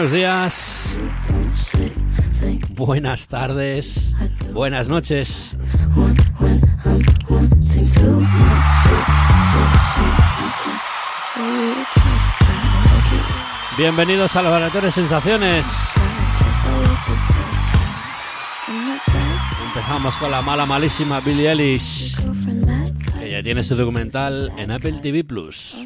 [0.00, 0.98] Buenos días,
[2.70, 4.16] buenas tardes,
[4.50, 5.58] buenas noches.
[13.76, 15.66] Bienvenidos a Laboratorio Sensaciones.
[19.66, 22.16] Empezamos con la mala, malísima Billie Eilish,
[23.18, 25.76] que ya tiene su documental en Apple TV Plus.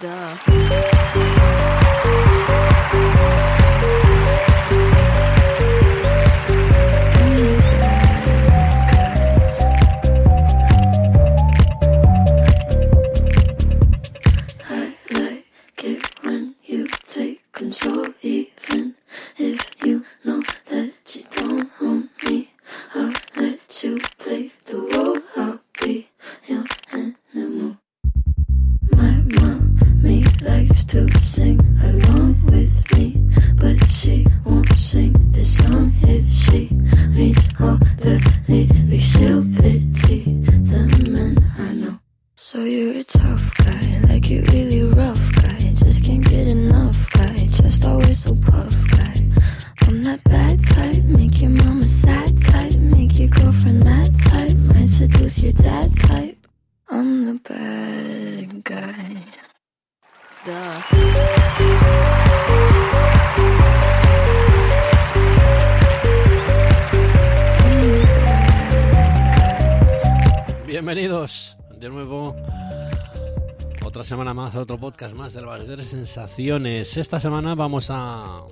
[0.00, 1.73] Duh.
[30.64, 33.14] Likes to sing along with me,
[33.56, 36.70] but she won't sing this song if she
[37.10, 38.16] reads all the
[38.48, 39.04] lyrics.
[39.04, 40.22] She'll pity
[40.70, 41.98] the men I know.
[42.36, 44.42] So you're a tough guy, like you
[74.24, 75.44] semana más, otro podcast más del
[75.76, 76.96] de Sensaciones.
[76.96, 78.42] Esta semana vamos a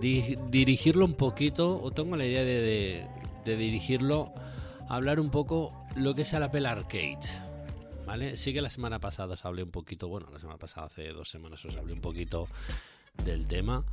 [0.00, 3.06] di- dirigirlo un poquito, o tengo la idea de, de-
[3.44, 4.32] de dirigirlo,
[4.88, 7.18] a hablar un poco lo que es el Apple Arcade.
[8.06, 8.36] ¿Vale?
[8.36, 11.28] Sí que la semana pasada os hablé un poquito, bueno, la semana pasada, hace dos
[11.28, 12.46] semanas os hablé un poquito
[13.24, 13.84] del tema.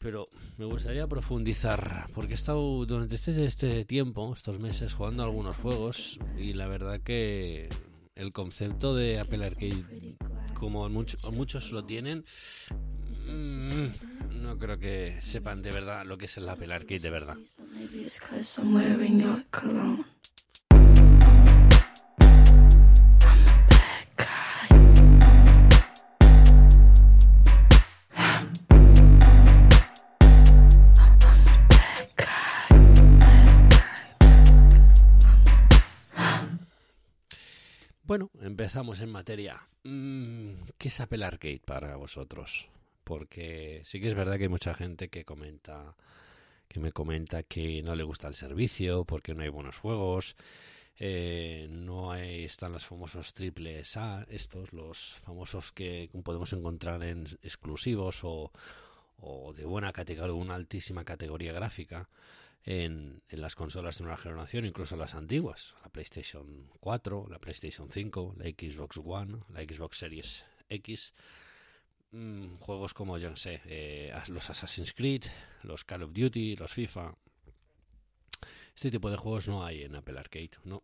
[0.00, 0.26] Pero
[0.58, 6.18] me gustaría profundizar, porque he estado durante este, este tiempo, estos meses, jugando algunos juegos
[6.36, 7.70] y la verdad que
[8.20, 9.84] el concepto de Apple Arcade,
[10.54, 12.22] como mucho- muchos lo tienen,
[13.26, 17.36] mm, no creo que sepan de verdad lo que es el Apple Arcade de verdad.
[38.10, 39.68] Bueno, empezamos en materia.
[39.84, 42.68] Mm, ¿Qué es Apple Arcade para vosotros?
[43.04, 45.94] Porque sí que es verdad que hay mucha gente que comenta,
[46.66, 50.34] que me comenta que no le gusta el servicio, porque no hay buenos juegos,
[50.98, 57.28] eh, no hay, están los famosos triples A, estos, los famosos que podemos encontrar en
[57.44, 58.50] exclusivos o,
[59.54, 62.08] de buena categoría, una altísima categoría gráfica
[62.64, 68.34] en, las consolas de nueva generación, incluso las antiguas, la PlayStation 4, la PlayStation 5,
[68.38, 71.14] la Xbox One, la Xbox Series X.
[72.12, 75.24] Mm, juegos como, yo no sé, eh, los Assassin's Creed,
[75.62, 77.14] los Call of Duty, los FIFA.
[78.74, 80.82] Este tipo de juegos no hay en Apple Arcade, no.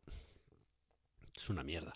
[1.36, 1.92] Es una mierda.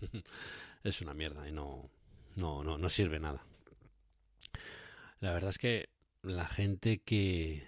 [0.84, 1.90] es una mierda y no,
[2.36, 3.44] no, no, no sirve nada.
[5.20, 5.88] La verdad es que
[6.22, 7.66] la gente que,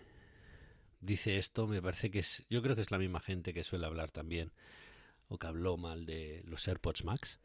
[1.07, 3.87] dice esto, me parece que es, yo creo que es la misma gente que suele
[3.87, 4.53] hablar también
[5.29, 7.39] o que habló mal de los AirPods Max,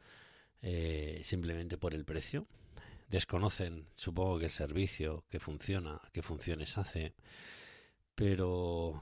[0.62, 2.48] eh, simplemente por el precio.
[3.08, 7.14] Desconocen, supongo que el servicio, que funciona, qué funciones hace,
[8.16, 9.02] pero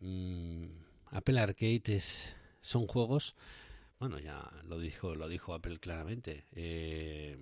[0.00, 0.66] mm,
[1.06, 3.34] Apple Arcade es, son juegos,
[3.98, 6.44] bueno, ya lo dijo, lo dijo Apple claramente.
[6.52, 7.36] eh,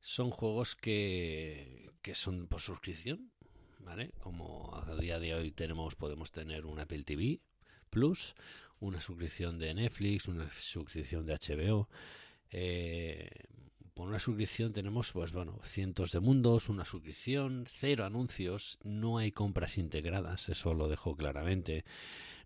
[0.00, 3.30] son juegos que, que son por suscripción,
[3.80, 4.12] ¿vale?
[4.18, 7.40] Como a día de hoy tenemos, podemos tener un Apple TV
[7.90, 8.34] Plus,
[8.80, 11.88] una suscripción de Netflix, una suscripción de HBO.
[12.50, 13.30] eh,
[13.98, 19.32] por una suscripción tenemos, pues bueno, cientos de mundos, una suscripción, cero anuncios, no hay
[19.32, 21.84] compras integradas, eso lo dejo claramente.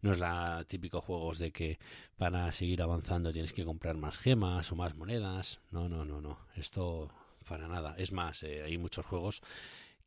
[0.00, 1.78] No es la típico juegos de que
[2.16, 5.60] para seguir avanzando tienes que comprar más gemas o más monedas.
[5.70, 6.38] No, no, no, no.
[6.56, 7.10] Esto
[7.46, 7.96] para nada.
[7.98, 9.42] Es más, eh, hay muchos juegos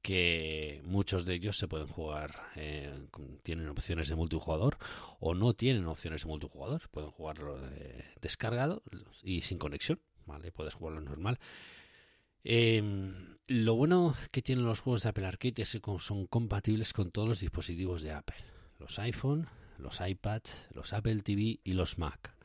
[0.05, 2.93] que muchos de ellos se pueden jugar, eh,
[3.41, 4.77] tienen opciones de multijugador
[5.19, 6.87] o no tienen opciones de multijugador.
[6.91, 8.83] Pueden jugarlo eh, descargado
[9.23, 10.51] y sin conexión, ¿vale?
[10.51, 11.39] Puedes jugarlo normal.
[12.43, 12.83] Eh,
[13.47, 17.27] lo bueno que tienen los juegos de Apple Arcade es que son compatibles con todos
[17.27, 18.37] los dispositivos de Apple.
[18.77, 19.47] Los iPhone,
[19.79, 22.35] los iPad, los Apple TV y los Mac.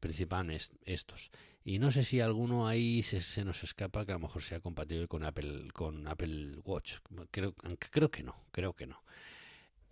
[0.00, 1.30] Principalmente estos.
[1.64, 4.60] Y no sé si alguno ahí se, se, nos escapa que a lo mejor sea
[4.60, 6.98] compatible con Apple, con Apple Watch.
[7.30, 9.02] Creo, creo que no, creo que no.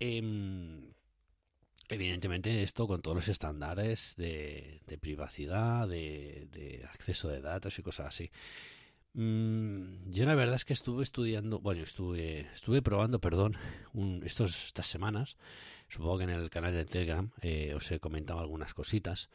[0.01, 0.23] Eh,
[1.89, 8.07] evidentemente esto con todos los estándares de, privacidad, de, de, acceso de datos y cosas
[8.09, 8.31] así.
[9.15, 13.57] Mm, yo la verdad es que estuve estudiando, bueno, estuve, estuve probando, perdón,
[13.95, 15.37] un, estos, estas semanas,
[15.89, 19.31] supongo que en el canal de Telegram eh, os he comentado algunas cositas,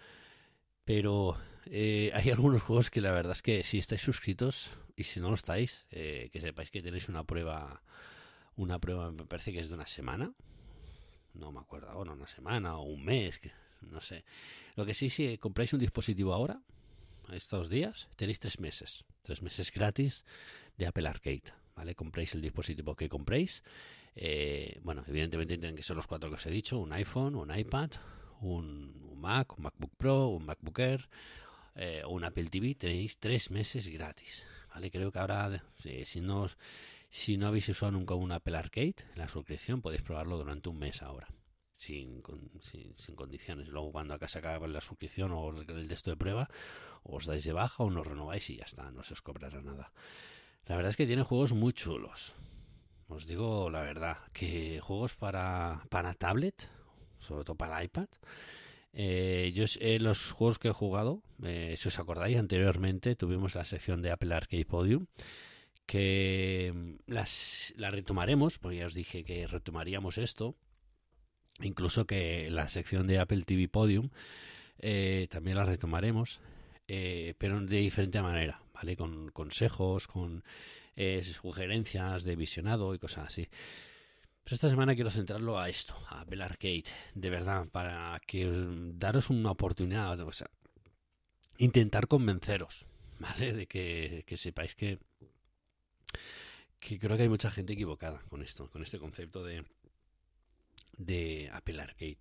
[0.86, 5.20] pero eh, hay algunos juegos que la verdad es que si estáis suscritos y si
[5.20, 7.82] no lo estáis, eh, que sepáis que tenéis una prueba,
[8.56, 10.34] una prueba me parece que es de una semana,
[11.34, 13.40] no me acuerdo ahora, una semana o un mes,
[13.82, 14.24] no sé.
[14.76, 16.62] Lo que sí, si compráis un dispositivo ahora,
[17.32, 20.26] estos días, tenéis tres meses, tres meses gratis
[20.78, 21.96] de Apple Arcade, ¿vale?
[21.96, 23.64] Compréis el dispositivo que compréis.
[24.16, 27.56] Eh, bueno, evidentemente tienen que ser los cuatro que os he dicho, un iPhone, un
[27.58, 27.92] iPad,
[28.42, 31.10] un, un Mac, un MacBook Pro, un MacBook Air
[31.76, 34.92] eh, o un Apple TV, tenéis tres meses gratis, ¿vale?
[34.92, 36.48] Creo que ahora, eh, si no
[37.14, 41.04] si no habéis usado nunca un Apple Arcade, la suscripción podéis probarlo durante un mes
[41.04, 41.28] ahora.
[41.78, 42.24] Sin,
[42.96, 43.68] sin, condiciones.
[43.68, 46.50] Luego cuando acá se acabe la suscripción o el, el texto de prueba,
[47.04, 49.94] os dais de baja o nos renováis y ya está, no se os cobrará nada.
[50.66, 52.34] La verdad es que tiene juegos muy chulos.
[53.08, 56.68] Os digo la verdad, que juegos para, para tablet,
[57.24, 58.08] sobre todo para iPad.
[58.94, 63.66] Eh, yo eh, los juegos que he jugado, eh, si os acordáis anteriormente, tuvimos la
[63.66, 65.08] sección de Apple Arcade Podium
[65.86, 70.56] que las, las retomaremos, porque ya os dije que retomaríamos esto,
[71.62, 74.10] incluso que la sección de Apple TV Podium
[74.80, 76.40] eh, también la retomaremos,
[76.88, 78.96] eh, pero de diferente manera, ¿vale?
[78.96, 80.44] Con consejos, con
[81.34, 83.50] sugerencias de visionado y cosas así.
[84.44, 86.84] Pero esta semana quiero centrarlo a esto, a Apple Arcade,
[87.16, 88.52] de verdad, para que
[88.96, 90.50] daros una oportunidad, o sea,
[91.58, 92.86] intentar convenceros,
[93.20, 93.54] ¿vale?
[93.54, 95.00] De que, que sepáis que
[96.84, 99.64] que creo que hay mucha gente equivocada con esto, con este concepto de,
[100.98, 102.18] de Apple Arcade.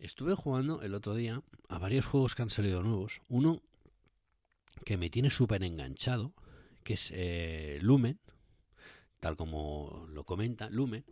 [0.00, 3.20] Estuve jugando el otro día a varios juegos que han salido nuevos.
[3.28, 3.62] Uno
[4.84, 6.34] que me tiene súper enganchado,
[6.82, 8.18] que es eh, Lumen,
[9.20, 11.04] tal como lo comenta Lumen.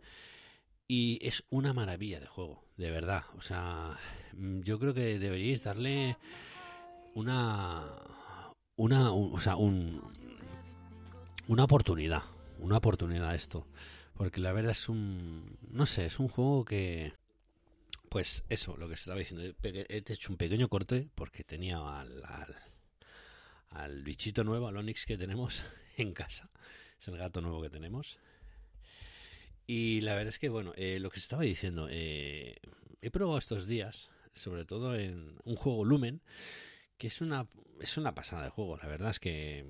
[0.93, 3.23] Y es una maravilla de juego, de verdad.
[3.37, 3.97] O sea,
[4.33, 6.17] yo creo que deberíais darle
[7.15, 7.87] una.
[8.75, 9.13] Una.
[9.13, 10.01] Un, o sea, un,
[11.47, 12.23] una oportunidad
[12.59, 13.65] una oportunidad esto.
[14.15, 15.57] Porque la verdad es un.
[15.69, 17.13] No sé, es un juego que.
[18.09, 19.55] Pues eso, lo que se estaba diciendo.
[19.63, 22.57] He hecho un pequeño corte porque tenía al, al,
[23.69, 25.63] al bichito nuevo, al Onix que tenemos
[25.95, 26.49] en casa.
[26.99, 28.19] Es el gato nuevo que tenemos.
[29.67, 32.55] Y la verdad es que, bueno, eh, lo que se estaba diciendo, eh,
[33.01, 36.21] he probado estos días, sobre todo en un juego Lumen,
[36.97, 37.47] que es una,
[37.79, 38.77] es una pasada de juego.
[38.77, 39.65] La verdad es que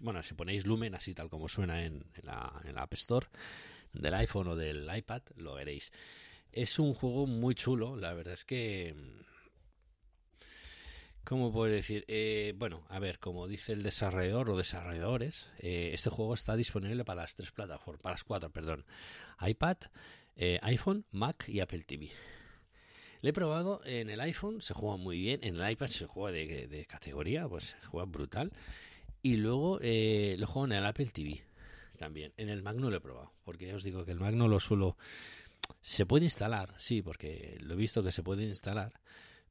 [0.00, 3.26] bueno, si ponéis Lumen, así tal como suena en, en, la, en la App Store
[3.92, 5.92] del iPhone o del iPad, lo veréis.
[6.52, 8.94] Es un juego muy chulo, la verdad es que...
[11.30, 12.04] ¿Cómo puedo decir?
[12.08, 17.04] Eh, bueno, a ver, como dice el desarrollador o desarrolladores, eh, este juego está disponible
[17.04, 18.84] para las tres plataformas, para las cuatro, perdón.
[19.40, 19.76] iPad,
[20.34, 22.10] eh, iPhone, Mac y Apple TV.
[23.20, 26.36] Le he probado en el iPhone, se juega muy bien, en el iPad se juega
[26.36, 28.50] de, de categoría, pues se juega brutal.
[29.22, 31.44] Y luego eh, lo juego en el Apple TV
[31.96, 32.32] también.
[32.38, 34.48] En el Mac no lo he probado, porque ya os digo que el Mac no
[34.48, 34.96] lo suelo...
[35.80, 39.00] Se puede instalar, sí, porque lo he visto que se puede instalar,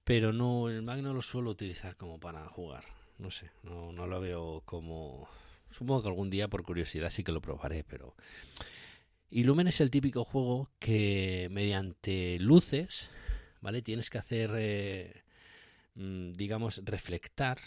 [0.03, 2.83] pero no el Mac no lo suelo utilizar como para jugar.
[3.17, 5.27] No sé, no, no lo veo como...
[5.71, 8.15] Supongo que algún día por curiosidad sí que lo probaré, pero...
[9.29, 13.11] Y Lumen es el típico juego que mediante luces,
[13.61, 13.83] ¿vale?
[13.83, 15.23] Tienes que hacer, eh,
[15.95, 17.59] digamos, reflectar,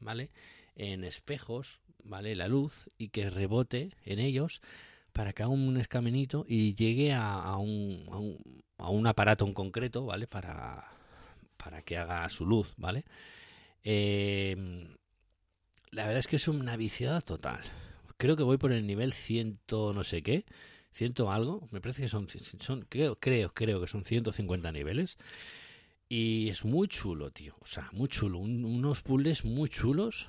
[0.00, 0.30] ¿vale?
[0.78, 2.34] en espejos, ¿vale?
[2.34, 4.62] La luz y que rebote en ellos
[5.12, 9.44] para que haga un escaminito y llegue a, a, un, a, un, a, un, aparato
[9.44, 10.26] en concreto, ¿vale?
[10.26, 10.88] Para,
[11.62, 13.04] para que haga su luz, ¿vale?
[13.84, 14.56] Eh,
[15.90, 17.60] la verdad es que es una viciada total.
[18.16, 20.44] Creo que voy por el nivel ciento no sé qué,
[20.92, 21.68] ciento algo.
[21.70, 22.26] Me parece que son,
[22.88, 25.16] creo, creo, creo que son 150 niveles.
[26.08, 27.54] Y es muy chulo, tío.
[27.60, 28.38] O sea, muy chulo.
[28.38, 30.28] Un, unos puzzles muy chulos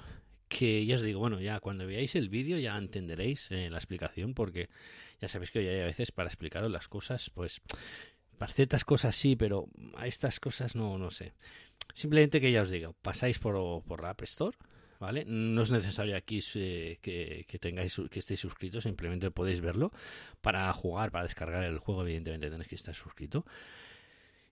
[0.49, 4.33] que ya os digo, bueno, ya cuando veáis el vídeo ya entenderéis eh, la explicación,
[4.33, 4.69] porque
[5.21, 7.61] ya sabéis que hoy hay a veces para explicaros las cosas, pues
[8.39, 9.67] para ciertas cosas sí, pero
[9.97, 11.33] a estas cosas no, no sé.
[11.93, 14.57] Simplemente que ya os digo, pasáis por, por la App Store,
[14.97, 15.25] ¿vale?
[15.27, 19.91] No es necesario aquí eh, que, que, tengáis, que estéis suscritos, simplemente podéis verlo.
[20.39, 23.45] Para jugar, para descargar el juego, evidentemente tenéis que estar suscrito.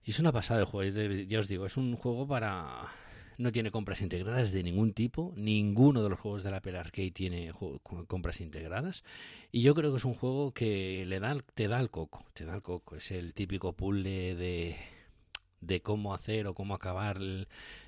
[0.04, 0.92] Y es una pasada de juego,
[1.26, 2.92] ya os digo, es un juego para
[3.38, 5.34] no tiene compras integradas de ningún tipo.
[5.36, 7.52] Ninguno de los juegos del Apple Arcade tiene
[8.08, 9.04] compras integradas.
[9.52, 12.26] Y yo creo que es un juego que le da, te da el coco.
[12.34, 12.96] Te da el coco.
[12.96, 14.78] Es el típico puzzle de,
[15.62, 17.20] de cómo hacer o cómo acabar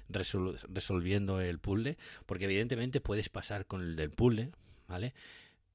[0.07, 1.97] resolviendo el puzzle.
[2.25, 4.51] Porque evidentemente puedes pasar con el del puzzle,
[4.87, 5.13] ¿vale?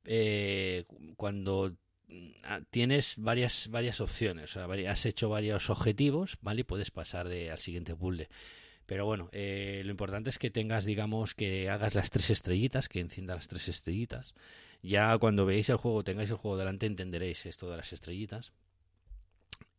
[0.05, 0.85] Eh,
[1.17, 1.75] cuando
[2.45, 6.61] Ah, tienes varias varias opciones, o sea, has hecho varios objetivos, ¿vale?
[6.61, 8.29] Y puedes pasar de, al siguiente puzzle.
[8.87, 13.01] Pero bueno, eh, lo importante es que tengas, digamos, que hagas las tres estrellitas, que
[13.01, 14.35] encienda las tres estrellitas.
[14.83, 18.53] Ya cuando veáis el juego, tengáis el juego delante, entenderéis esto de las estrellitas.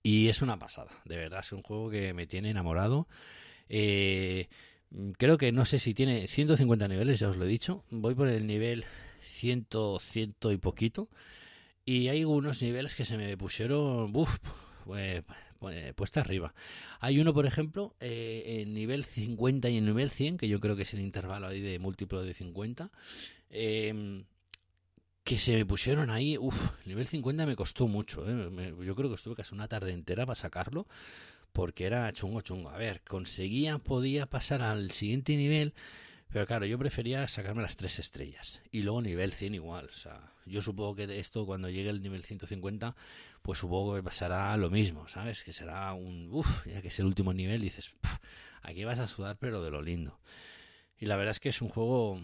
[0.01, 3.07] Y es una pasada, de verdad, es un juego que me tiene enamorado.
[3.69, 4.47] Eh,
[5.17, 7.83] creo que no sé si tiene 150 niveles, ya os lo he dicho.
[7.89, 8.85] Voy por el nivel
[9.21, 9.67] 100,
[9.99, 11.09] 100 y poquito.
[11.85, 14.39] Y hay unos niveles que se me pusieron, uff,
[14.85, 15.23] pues,
[15.95, 16.53] puesta arriba.
[16.99, 20.75] Hay uno, por ejemplo, eh, en nivel 50 y en nivel 100, que yo creo
[20.75, 22.91] que es el intervalo ahí de múltiplo de 50,
[23.49, 24.25] em,
[25.23, 29.15] que se me pusieron ahí, uff, nivel 50 me costó mucho, eh, yo creo que
[29.15, 30.87] estuve casi una tarde entera para sacarlo,
[31.51, 32.69] porque era chungo chungo.
[32.69, 35.73] A ver, conseguía, podía pasar al siguiente nivel,
[36.29, 38.61] pero claro, yo prefería sacarme las tres estrellas.
[38.71, 39.85] Y luego nivel 100 igual.
[39.85, 42.95] O sea, yo supongo que esto cuando llegue el nivel 150,
[43.41, 45.43] pues supongo que pasará lo mismo, ¿sabes?
[45.43, 46.29] Que será un...
[46.31, 47.93] Uff, ya que es el último nivel, dices,
[48.61, 50.19] aquí vas a sudar pero de lo lindo.
[50.97, 52.21] Y la verdad es que es un juego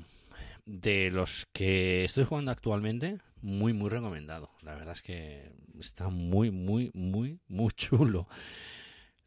[0.65, 4.51] de los que estoy jugando actualmente, muy, muy recomendado.
[4.61, 8.27] La verdad es que está muy, muy, muy, muy chulo.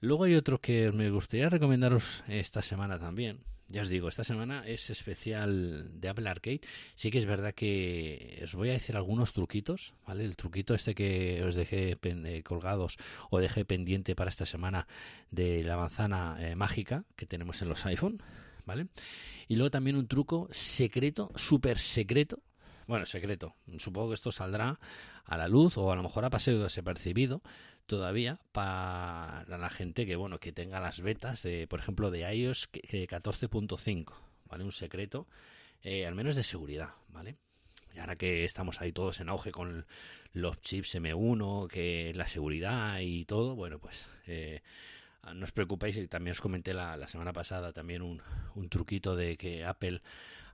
[0.01, 4.63] Luego hay otro que me gustaría recomendaros esta semana también, ya os digo, esta semana
[4.67, 6.61] es especial de Apple Arcade.
[6.95, 10.25] Sí que es verdad que os voy a decir algunos truquitos, ¿vale?
[10.25, 12.99] El truquito este que os dejé eh, colgados
[13.31, 14.87] o dejé pendiente para esta semana
[15.31, 18.23] de la manzana eh, mágica que tenemos en los iPhone,
[18.67, 18.89] ¿vale?
[19.49, 22.43] Y luego también un truco secreto, súper secreto.
[22.87, 23.55] Bueno, secreto.
[23.79, 24.79] Supongo que esto saldrá
[25.25, 27.41] a la luz o a lo mejor ha pasado desapercibido
[27.87, 32.71] todavía para la gente que bueno que tenga las betas de por ejemplo de iOS
[32.73, 34.13] 14.5
[34.47, 35.27] vale un secreto
[35.83, 37.37] eh, al menos de seguridad vale
[37.95, 39.87] y ahora que estamos ahí todos en auge con
[40.33, 44.63] los chips M1 que la seguridad y todo bueno pues eh,
[45.35, 48.23] no os preocupéis también os comenté la, la semana pasada también un,
[48.55, 50.03] un truquito de que Apple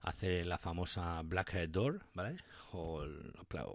[0.03, 2.37] hace la famosa Black Door, ¿vale?
[2.73, 3.67] O, la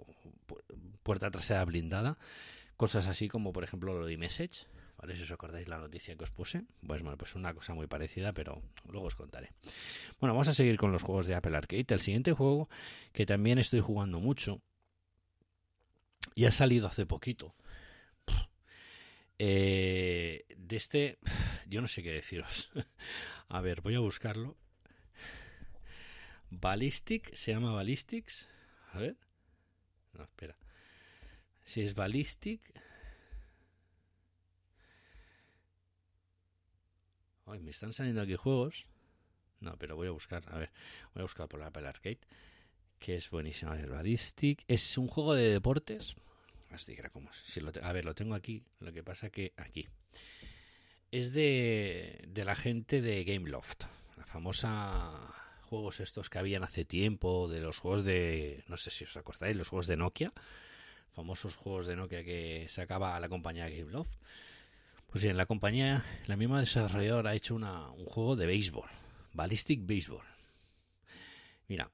[1.04, 2.18] puerta trasera blindada,
[2.78, 4.68] Cosas así como, por ejemplo, lo de Message,
[4.98, 5.16] ¿vale?
[5.16, 8.34] Si os acordáis la noticia que os puse, pues bueno, pues una cosa muy parecida,
[8.34, 9.52] pero luego os contaré.
[10.20, 11.86] Bueno, vamos a seguir con los juegos de Apple Arcade.
[11.90, 12.70] El siguiente juego
[13.14, 14.62] que también estoy jugando mucho
[16.34, 17.56] y ha salido hace poquito.
[19.38, 21.20] Eh, de este,
[21.68, 22.72] yo no sé qué deciros.
[23.50, 24.58] a ver, voy a buscarlo.
[26.50, 28.48] Ballistic, se llama Ballistics.
[28.94, 29.18] A ver.
[30.14, 30.58] No, espera.
[31.66, 32.62] Si es Ballistic.
[37.48, 38.86] Ay, me están saliendo aquí juegos.
[39.60, 40.44] No, pero voy a buscar.
[40.48, 40.72] A ver,
[41.14, 42.20] voy a buscar por la Apple Arcade.
[43.00, 43.72] Que es buenísimo.
[43.72, 44.64] A ver, Ballistic.
[44.68, 46.16] Es un juego de deportes.
[46.70, 48.64] Así que como si lo A ver, lo tengo aquí.
[48.80, 49.88] Lo que pasa que aquí.
[51.12, 53.86] Es de, de la gente de Gameloft.
[54.18, 57.48] La famosa juegos estos que habían hace tiempo.
[57.48, 58.64] De los juegos de.
[58.68, 59.58] No sé si os acordáis.
[59.58, 60.32] Los juegos de Nokia
[61.16, 64.12] famosos juegos de Nokia que sacaba la compañía Gameloft.
[65.08, 68.90] Pues bien, la compañía, la misma desarrolladora ha hecho una, un juego de béisbol,
[69.34, 70.26] Ballistic Baseball.
[71.68, 71.90] Mira,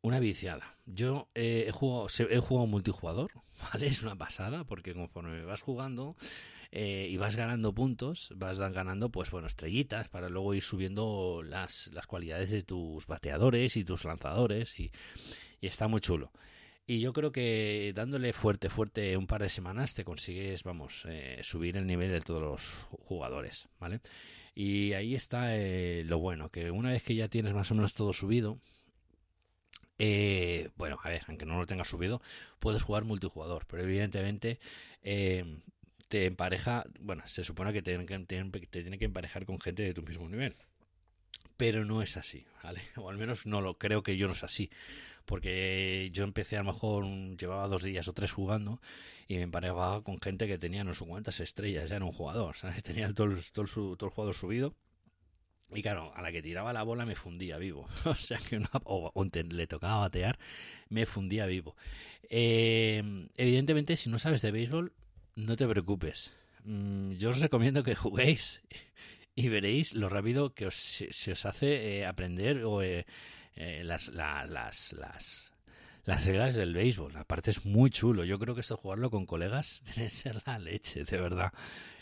[0.00, 0.76] una viciada.
[0.86, 3.32] Yo eh, he jugado he jugado multijugador,
[3.72, 3.88] ¿vale?
[3.88, 6.16] Es una pasada porque conforme vas jugando
[6.70, 11.88] eh, y vas ganando puntos, vas ganando, pues bueno, estrellitas para luego ir subiendo las,
[11.92, 14.92] las cualidades de tus bateadores y tus lanzadores y,
[15.60, 16.30] y está muy chulo.
[16.86, 21.38] Y yo creo que dándole fuerte, fuerte un par de semanas te consigues, vamos, eh,
[21.42, 24.00] subir el nivel de todos los jugadores, ¿vale?
[24.54, 27.94] Y ahí está eh, lo bueno, que una vez que ya tienes más o menos
[27.94, 28.58] todo subido,
[29.98, 32.20] eh, bueno, a ver, aunque no lo tengas subido,
[32.58, 34.58] puedes jugar multijugador, pero evidentemente
[35.02, 40.02] te empareja, bueno, se supone que te, te tiene que emparejar con gente de tu
[40.02, 40.56] mismo nivel,
[41.56, 42.82] pero no es así, ¿vale?
[42.96, 44.68] O al menos no lo creo que yo no es así
[45.24, 47.04] porque yo empecé a lo mejor,
[47.36, 48.80] llevaba dos días o tres jugando
[49.28, 52.56] y me emparejaba con gente que tenía no sé cuántas estrellas ya en un jugador,
[52.56, 52.82] ¿sabes?
[52.82, 54.74] Tenía todo el, todo todo el jugador subido.
[55.74, 57.88] Y claro, a la que tiraba la bola me fundía vivo.
[58.04, 58.60] o sea que
[59.50, 60.38] le tocaba batear,
[60.88, 61.76] me fundía vivo.
[62.28, 64.92] Eh, evidentemente, si no sabes de béisbol,
[65.34, 66.32] no te preocupes.
[66.64, 68.62] Mm, yo os recomiendo que juguéis
[69.34, 73.06] y veréis lo rápido que os, se, os hace eh, aprender o, eh,
[73.54, 74.48] eh, las, las,
[74.92, 75.52] las,
[76.04, 77.16] las reglas del béisbol.
[77.16, 78.24] Aparte es muy chulo.
[78.24, 81.52] Yo creo que esto jugarlo con colegas debe ser la leche, de verdad.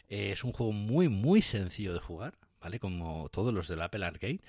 [0.08, 2.34] es un juego muy, muy sencillo de jugar.
[2.62, 2.78] ¿Vale?
[2.78, 4.40] Como todos los del Apple Arcade,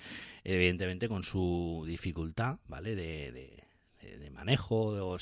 [0.43, 2.93] evidentemente con su dificultad, ¿vale?
[2.93, 5.17] De, de, manejo,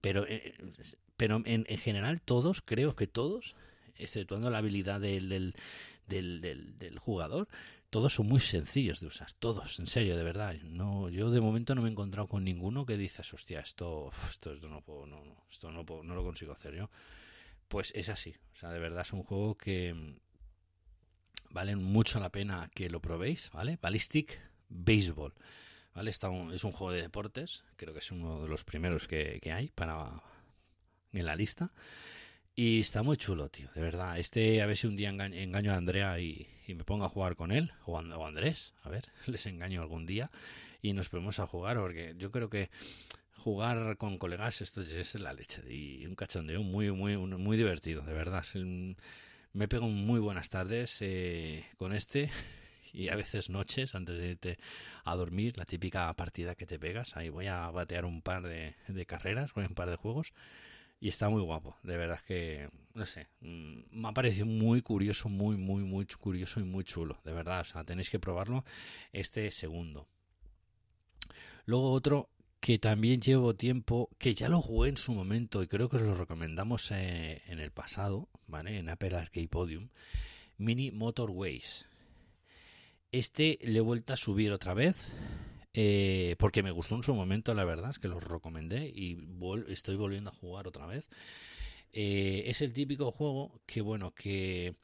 [0.00, 0.26] pero,
[1.16, 3.54] pero en, en, general todos, creo que todos,
[3.94, 5.54] exceptuando la habilidad del, del,
[6.08, 7.48] del, del, jugador,
[7.90, 10.54] todos son muy sencillos de usar, todos, en serio, de verdad.
[10.62, 14.54] No, yo de momento no me he encontrado con ninguno que dices, hostia, esto, esto,
[14.68, 16.90] no puedo, no, esto no, puedo, no lo consigo hacer yo.
[17.68, 20.16] Pues es así, o sea, de verdad es un juego que mm,
[21.50, 23.78] valen mucho la pena que lo probéis, ¿vale?
[23.80, 25.34] Ballistic Baseball,
[25.94, 26.10] ¿vale?
[26.10, 29.52] Está es un juego de deportes, creo que es uno de los primeros que, que
[29.52, 30.22] hay para
[31.12, 31.72] en la lista.
[32.60, 34.18] Y está muy chulo, tío, de verdad.
[34.18, 37.52] Este, a ver si un día engaño, a Andrea y, me pongo a jugar con
[37.52, 40.32] él, o, Andrés, a ver, les engaño algún día
[40.82, 42.68] y nos ponemos a jugar, porque yo creo que
[43.36, 48.12] jugar con colegas esto es la leche y un cachondeo muy, muy, muy divertido, de
[48.12, 48.44] verdad.
[49.52, 52.28] Me pego muy buenas tardes eh, con este
[52.92, 54.58] y a veces noches antes de irte
[55.04, 57.16] a dormir, la típica partida que te pegas.
[57.16, 60.32] Ahí voy a batear un par de, de carreras, voy a un par de juegos
[61.00, 65.28] y está muy guapo, de verdad que, no sé, mm, me ha parecido muy curioso,
[65.28, 68.64] muy, muy, muy curioso y muy chulo, de verdad, o sea, tenéis que probarlo
[69.12, 70.08] este segundo.
[71.66, 75.88] Luego otro que también llevo tiempo, que ya lo jugué en su momento y creo
[75.88, 78.78] que os lo recomendamos eh, en el pasado, ¿vale?
[78.78, 79.88] En Apple Arcade Podium,
[80.56, 81.86] Mini Motorways.
[83.12, 85.10] Este le he vuelto a subir otra vez,
[85.80, 89.16] eh, porque me gustó en su momento, la verdad, es que los recomendé y
[89.68, 91.08] estoy volviendo a jugar otra vez.
[91.92, 94.74] Eh, es el típico juego que, bueno, que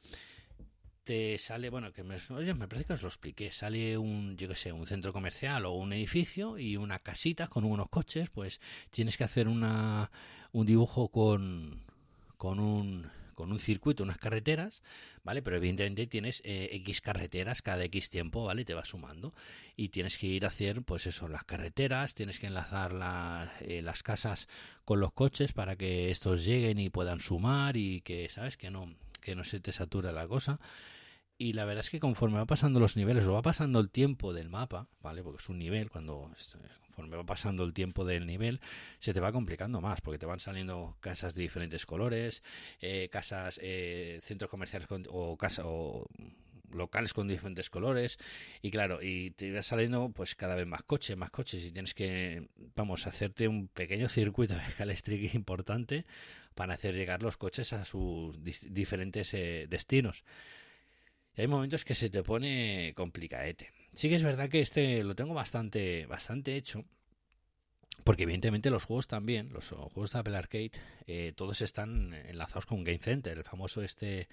[1.03, 4.47] te sale, bueno, que me, oye, me parece que os lo expliqué, sale un, yo
[4.47, 8.61] que sé, un centro comercial o un edificio y una casita con unos coches, pues
[8.89, 10.09] tienes que hacer una,
[10.53, 11.83] un dibujo con,
[12.37, 14.81] con un con un circuito, unas carreteras,
[15.23, 15.41] ¿vale?
[15.41, 18.65] Pero evidentemente tienes eh, X carreteras cada X tiempo, ¿vale?
[18.65, 19.33] Te va sumando.
[19.75, 22.91] Y tienes que ir a hacer, pues eso, las carreteras, tienes que enlazar
[23.61, 24.47] eh, las casas
[24.85, 28.57] con los coches para que estos lleguen y puedan sumar y que, ¿sabes?
[28.57, 30.59] Que no, que no se te satura la cosa.
[31.37, 34.33] Y la verdad es que conforme va pasando los niveles o va pasando el tiempo
[34.33, 35.21] del mapa, ¿vale?
[35.21, 36.31] Porque es un nivel, cuando
[36.95, 38.59] conforme va pasando el tiempo del nivel,
[38.99, 42.43] se te va complicando más, porque te van saliendo casas de diferentes colores,
[42.81, 46.07] eh, casas, eh, centros comerciales o casas o
[46.71, 48.17] locales con diferentes colores
[48.61, 51.93] y claro y te va saliendo pues cada vez más coches más coches y tienes
[51.93, 56.05] que vamos hacerte un pequeño circuito de calestриc importante
[56.53, 60.25] para hacer llegar los coches a sus diferentes eh, destinos
[61.37, 63.69] y hay momentos que se te pone complicadete.
[63.95, 66.83] Sí que es verdad que este lo tengo bastante, bastante hecho.
[68.03, 70.71] Porque evidentemente los juegos también, los juegos de Apple Arcade,
[71.07, 74.27] eh, todos están enlazados con Game Center, el famoso este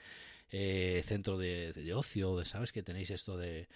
[0.50, 2.72] eh, centro de, ocio, de, ¿sabes?
[2.72, 3.68] Que tenéis esto de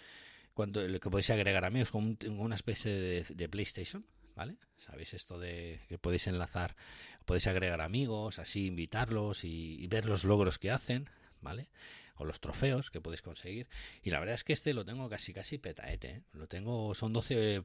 [0.53, 4.57] cuando que podéis agregar amigos con una especie de, PlayStation, ¿vale?
[4.77, 6.77] Sabéis esto de que podéis enlazar,
[7.25, 11.09] podéis agregar amigos, así invitarlos y ver los logros que hacen,
[11.41, 11.69] ¿vale?
[12.17, 13.69] O los trofeos que podéis conseguir.
[14.03, 16.09] Y la verdad es que este lo tengo casi casi petaete.
[16.09, 16.23] ¿eh?
[16.33, 17.63] Lo tengo, son 12 eh,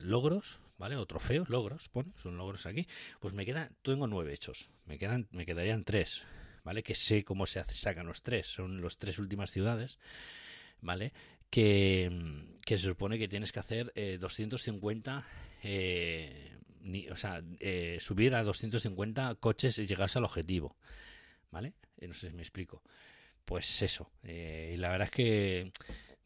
[0.00, 0.96] logros, ¿vale?
[0.96, 2.86] O trofeos, logros, pone, son logros aquí.
[3.20, 4.70] Pues me quedan, tengo nueve hechos.
[4.84, 6.24] Me quedan, me quedarían tres,
[6.64, 6.82] ¿vale?
[6.82, 8.46] Que sé cómo se sacan los tres.
[8.46, 9.98] Son las tres últimas ciudades,
[10.80, 11.12] ¿vale?
[11.50, 12.10] Que,
[12.64, 15.24] que se supone que tienes que hacer 250
[15.62, 16.54] eh,
[17.10, 17.42] o sea,
[17.98, 20.76] subir a 250 coches y llegarse al objetivo.
[21.50, 21.72] ¿Vale?
[22.06, 22.82] no sé si me explico
[23.48, 24.10] pues eso.
[24.24, 25.72] Eh, y la verdad es que,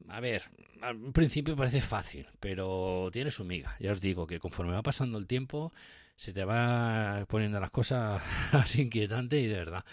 [0.08, 0.42] a ver,
[0.80, 3.76] al principio parece fácil, pero tiene su miga.
[3.78, 5.72] Ya os digo que conforme va pasando el tiempo,
[6.16, 8.20] se te va poniendo las cosas
[8.52, 9.84] así inquietantes y de verdad.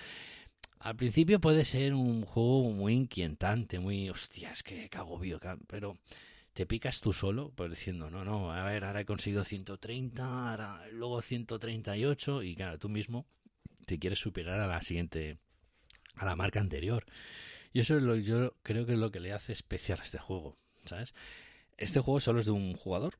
[0.79, 5.99] Al principio puede ser un juego muy inquietante, muy, hostias, que cago bio, pero
[6.53, 10.81] te picas tú solo, pues diciendo, no, no, a ver, ahora he conseguido 130, ahora,
[10.91, 13.27] luego 138, y claro, tú mismo
[13.85, 15.37] te quieres superar a la siguiente
[16.19, 17.05] a la marca anterior.
[17.73, 20.17] Y eso es lo yo creo que es lo que le hace especial a este
[20.17, 21.13] juego, ¿sabes?
[21.77, 23.15] Este juego solo es de un jugador.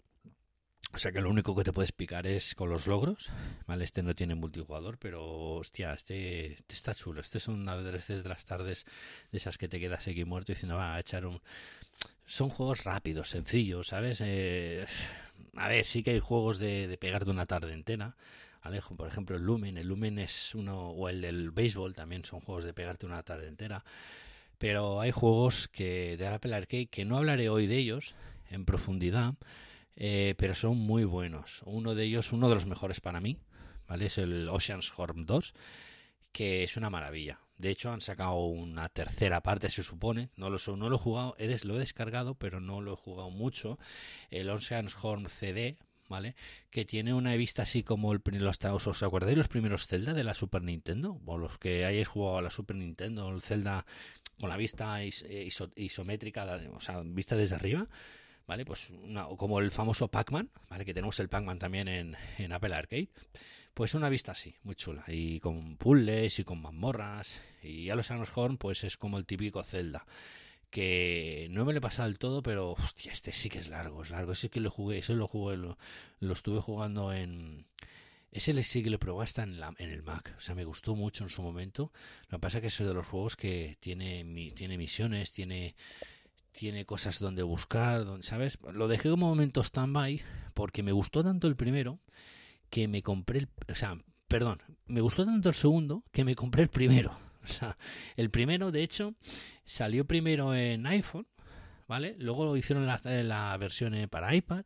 [0.91, 3.31] O sea que lo único que te puedes picar es con los logros,
[3.67, 3.83] ¿vale?
[3.83, 5.23] Este no tiene multijugador, pero
[5.55, 7.21] hostia, este, este está chulo.
[7.21, 8.85] Este son una veces de las tardes
[9.31, 11.41] de esas que te quedas aquí muerto y diciendo, va a echar un...
[12.25, 14.19] Son juegos rápidos, sencillos, ¿sabes?
[14.21, 14.85] Eh,
[15.55, 18.15] a ver, sí que hay juegos de, de pegarte una tarde entera,
[18.61, 22.41] Alejo, por ejemplo, el Lumen, el Lumen es uno, o el del béisbol también son
[22.41, 23.83] juegos de pegarte una tarde entera.
[24.57, 28.15] Pero hay juegos que de Apple Arcade que no hablaré hoy de ellos
[28.49, 29.35] en profundidad,
[29.95, 31.61] eh, pero son muy buenos.
[31.65, 33.39] Uno de ellos, uno de los mejores para mí,
[33.87, 34.07] ¿vale?
[34.07, 35.53] Es el Ocean's Horn 2,
[36.31, 37.39] que es una maravilla.
[37.57, 40.29] De hecho, han sacado una tercera parte, se supone.
[40.37, 43.77] No lo, no lo he jugado, lo he descargado, pero no lo he jugado mucho.
[44.29, 45.77] El Ocean's Horn CD,
[46.09, 46.35] ¿vale?
[46.69, 50.33] Que tiene una vista así como el, los, ¿os acordáis los primeros Zelda de la
[50.33, 51.21] Super Nintendo?
[51.25, 53.85] O los que hayáis jugado a la Super Nintendo, el Zelda
[54.39, 57.87] con la vista isométrica, o sea, vista desde arriba.
[58.47, 58.65] ¿Vale?
[58.65, 58.91] Pues
[59.37, 60.83] como el famoso Pac-Man, ¿vale?
[60.83, 63.09] Que tenemos el Pac-Man también en, en Apple Arcade.
[63.75, 65.03] Pues una vista así, muy chula.
[65.07, 67.43] Y con puzzles y con mazmorras.
[67.61, 70.03] Y a los Horn, pues es como el típico Zelda
[70.69, 74.09] que no me lo he pasado del todo, pero este sí que es largo, es
[74.09, 74.33] largo.
[74.33, 75.77] Ese que lo jugué, ese lo jugué, lo,
[76.21, 77.65] estuve jugando en.
[78.31, 80.35] Ese sí que lo probé hasta en, la, en el Mac.
[80.37, 81.91] O sea, me gustó mucho en su momento.
[82.29, 85.75] Lo que pasa es que es de los juegos que tiene, tiene misiones, tiene,
[86.51, 88.59] tiene cosas donde buscar, donde, ¿sabes?
[88.71, 90.21] Lo dejé como momento stand-by
[90.53, 91.99] porque me gustó tanto el primero
[92.69, 93.49] que me compré el.
[93.71, 97.17] O sea, perdón, me gustó tanto el segundo que me compré el primero.
[97.49, 97.77] O sea,
[98.15, 99.15] el primero, de hecho,
[99.65, 101.27] salió primero en iPhone,
[101.87, 102.15] ¿vale?
[102.19, 104.65] Luego lo hicieron la, la versión para iPad.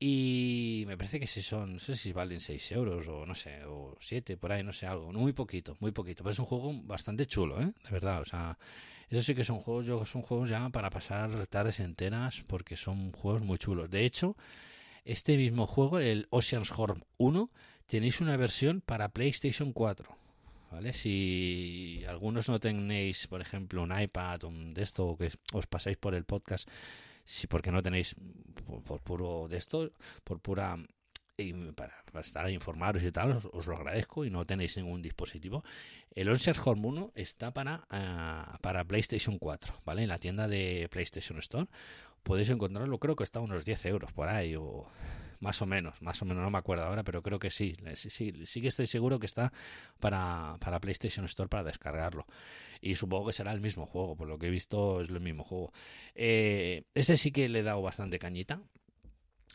[0.00, 3.64] Y me parece que si son, no sé si valen 6 euros o no sé,
[3.64, 5.12] o 7, por ahí, no sé, algo.
[5.12, 6.22] Muy poquito, muy poquito.
[6.22, 7.72] Pero es un juego bastante chulo, ¿eh?
[7.84, 8.56] De verdad, o sea,
[9.08, 13.10] eso sí que son juegos, yo, son juegos ya para pasar tardes enteras porque son
[13.10, 13.90] juegos muy chulos.
[13.90, 14.36] De hecho,
[15.04, 17.50] este mismo juego, el Ocean's Horn 1,
[17.86, 20.16] tenéis una versión para PlayStation 4.
[20.70, 20.92] ¿Vale?
[20.92, 25.96] Si algunos no tenéis, por ejemplo, un iPad o un de esto, que os pasáis
[25.96, 26.68] por el podcast,
[27.24, 28.14] si porque no tenéis
[28.84, 29.92] por, puro de esto,
[30.24, 30.76] por pura
[31.76, 35.62] para, para, estar informados y tal, os, lo agradezco y no tenéis ningún dispositivo.
[36.14, 40.02] El Onsias Home 1 está para, uh, para PlayStation 4, ¿vale?
[40.02, 41.68] En la tienda de PlayStation Store
[42.24, 44.86] podéis encontrarlo, creo que está a unos 10 euros por ahí o
[45.40, 48.10] más o menos, más o menos, no me acuerdo ahora, pero creo que sí, sí,
[48.10, 49.52] sí, sí que estoy seguro que está
[50.00, 52.26] para, para PlayStation Store para descargarlo.
[52.80, 55.44] Y supongo que será el mismo juego, por lo que he visto es el mismo
[55.44, 55.72] juego.
[56.14, 58.60] Eh, este sí que le he dado bastante cañita,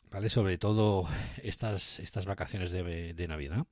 [0.09, 0.29] ¿vale?
[0.29, 1.07] Sobre todo
[1.41, 3.65] estas, estas vacaciones de, de Navidad.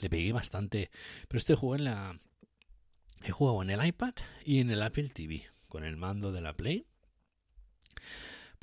[0.00, 0.90] Le pegué bastante,
[1.28, 2.20] pero este juego en la...
[3.22, 6.54] He jugado en el iPad y en el Apple TV, con el mando de la
[6.54, 6.86] Play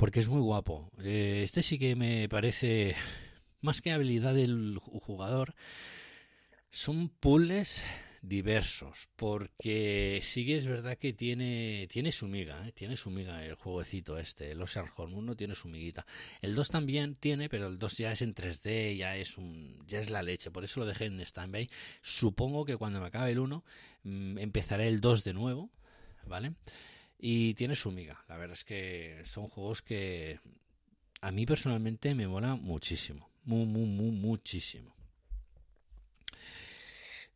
[0.01, 0.89] porque es muy guapo.
[1.03, 2.95] Eh, este sí que me parece,
[3.61, 5.53] más que habilidad del jugador,
[6.71, 7.83] son puzzles
[8.23, 12.71] diversos, porque sí que es verdad que tiene, tiene su miga, ¿eh?
[12.71, 16.07] tiene su miga el jueguecito este, el Ocean Horn 1 tiene su miguita.
[16.41, 19.99] El 2 también tiene, pero el 2 ya es en 3D, ya es un, ya
[19.99, 21.69] es la leche, por eso lo dejé en standby.
[22.01, 23.63] Supongo que cuando me acabe el 1
[24.01, 25.69] mm, empezaré el 2 de nuevo,
[26.25, 26.53] ¿vale?
[27.23, 28.25] Y tiene su miga.
[28.27, 30.39] La verdad es que son juegos que
[31.21, 33.29] a mí personalmente me mola muchísimo.
[33.43, 34.95] Muy, muy, muy, muchísimo.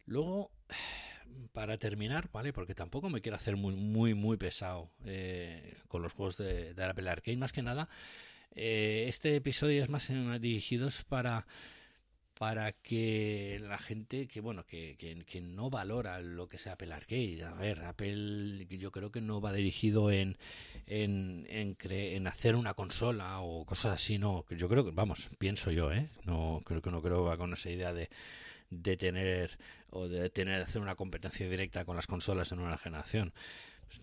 [0.07, 0.49] Luego,
[1.51, 2.51] para terminar, ¿vale?
[2.51, 6.83] Porque tampoco me quiero hacer muy, muy, muy pesado eh, con los juegos de, de
[6.83, 7.37] Apple Arcade.
[7.37, 7.87] Más que nada,
[8.55, 11.45] eh, este episodio es más dirigido para
[12.37, 17.43] para que la gente que bueno que, que, no valora lo que sea Apple Arcade.
[17.43, 20.37] A ver Apple yo creo que no va dirigido en
[20.85, 24.45] en, en, en hacer una consola o cosas así no.
[24.49, 27.53] Yo creo que vamos pienso yo eh no creo que no creo que va con
[27.53, 28.09] esa idea de
[28.69, 29.57] de tener
[29.89, 33.33] o de tener hacer una competencia directa con las consolas en una generación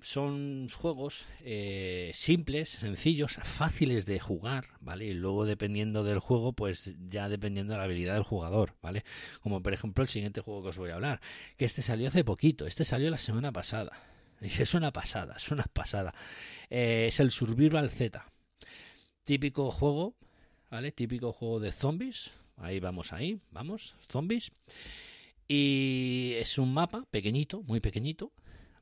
[0.01, 5.07] son juegos eh, simples, sencillos, fáciles de jugar, ¿vale?
[5.07, 9.05] Y luego dependiendo del juego, pues ya dependiendo de la habilidad del jugador, ¿vale?
[9.40, 11.21] Como por ejemplo el siguiente juego que os voy a hablar,
[11.57, 13.92] que este salió hace poquito, este salió la semana pasada.
[14.42, 16.12] Y es una pasada, es una pasada.
[16.68, 18.27] Eh, es el Survival Z.
[19.23, 20.16] Típico juego,
[20.68, 20.90] ¿vale?
[20.90, 22.33] Típico juego de zombies.
[22.57, 24.51] Ahí vamos, ahí, vamos, zombies.
[25.47, 28.33] Y es un mapa pequeñito, muy pequeñito,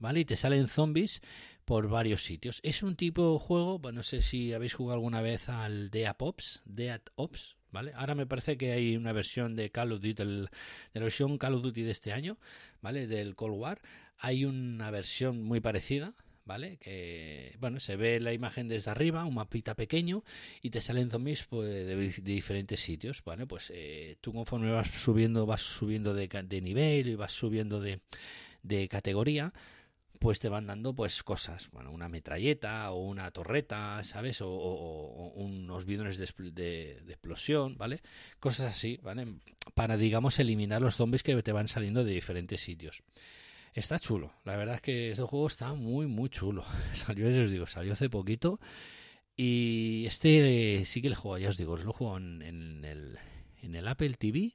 [0.00, 0.20] ¿vale?
[0.20, 1.22] Y te salen zombies
[1.64, 2.58] por varios sitios.
[2.64, 6.62] Es un tipo de juego, no sé si habéis jugado alguna vez al Dead Ops,
[6.64, 7.92] Dead Ops, ¿vale?
[7.94, 11.54] Ahora me parece que hay una versión de Call of Duty, de la versión Call
[11.54, 12.38] of Duty de este año,
[12.80, 13.06] ¿vale?
[13.06, 13.80] Del Cold War.
[14.18, 16.78] Hay una versión muy parecida, ¿vale?
[16.78, 20.24] Que, bueno, se ve la imagen desde arriba, un mapita pequeño,
[20.62, 23.46] y te salen zombies pues, de, diferentes sitios, ¿vale?
[23.46, 28.88] Pues eh, tú conforme vas subiendo, vas subiendo de, de nivel y vas subiendo de
[28.88, 29.52] categoría,
[30.20, 34.42] pues te van dando pues cosas, bueno, una metralleta o una torreta, ¿sabes?
[34.42, 38.02] O, unos bidones de, explosión, ¿vale?
[38.38, 39.36] Cosas así, ¿vale?
[39.74, 43.02] Para, digamos, eliminar los zombies que te van saliendo de diferentes sitios.
[43.72, 44.34] Está chulo.
[44.44, 46.66] La verdad es que este juego está muy, muy chulo.
[46.92, 48.60] Salió, ya os digo, salió hace poquito.
[49.34, 53.18] Y este sí que le juego, ya os digo, lo juego en, en, el,
[53.62, 54.54] en el Apple TV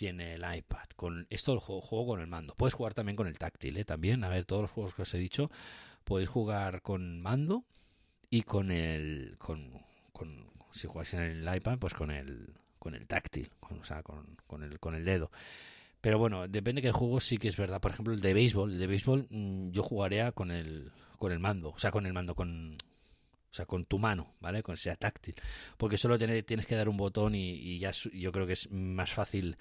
[0.00, 0.84] en el iPad.
[0.96, 2.54] Con esto lo juego, juego con el mando.
[2.54, 3.84] Puedes jugar también con el táctil, ¿eh?
[3.84, 5.50] También, a ver, todos los juegos que os he dicho,
[6.04, 7.64] podéis jugar con mando
[8.30, 9.36] y con el.
[9.38, 9.80] Con,
[10.12, 14.02] con, si jugáis en el iPad, pues con el, con el táctil, con, o sea,
[14.02, 15.30] con, con, el, con el dedo.
[16.00, 17.80] Pero bueno, depende de qué juego sí que es verdad.
[17.80, 18.72] Por ejemplo, el de béisbol.
[18.72, 21.70] El de béisbol mm, yo jugaría con el, con el mando.
[21.70, 22.76] O sea, con el mando, con,
[23.54, 24.64] o sea, con tu mano, ¿vale?
[24.64, 25.36] Con sea táctil.
[25.76, 29.12] Porque solo tienes, que dar un botón y, y ya yo creo que es más
[29.12, 29.56] fácil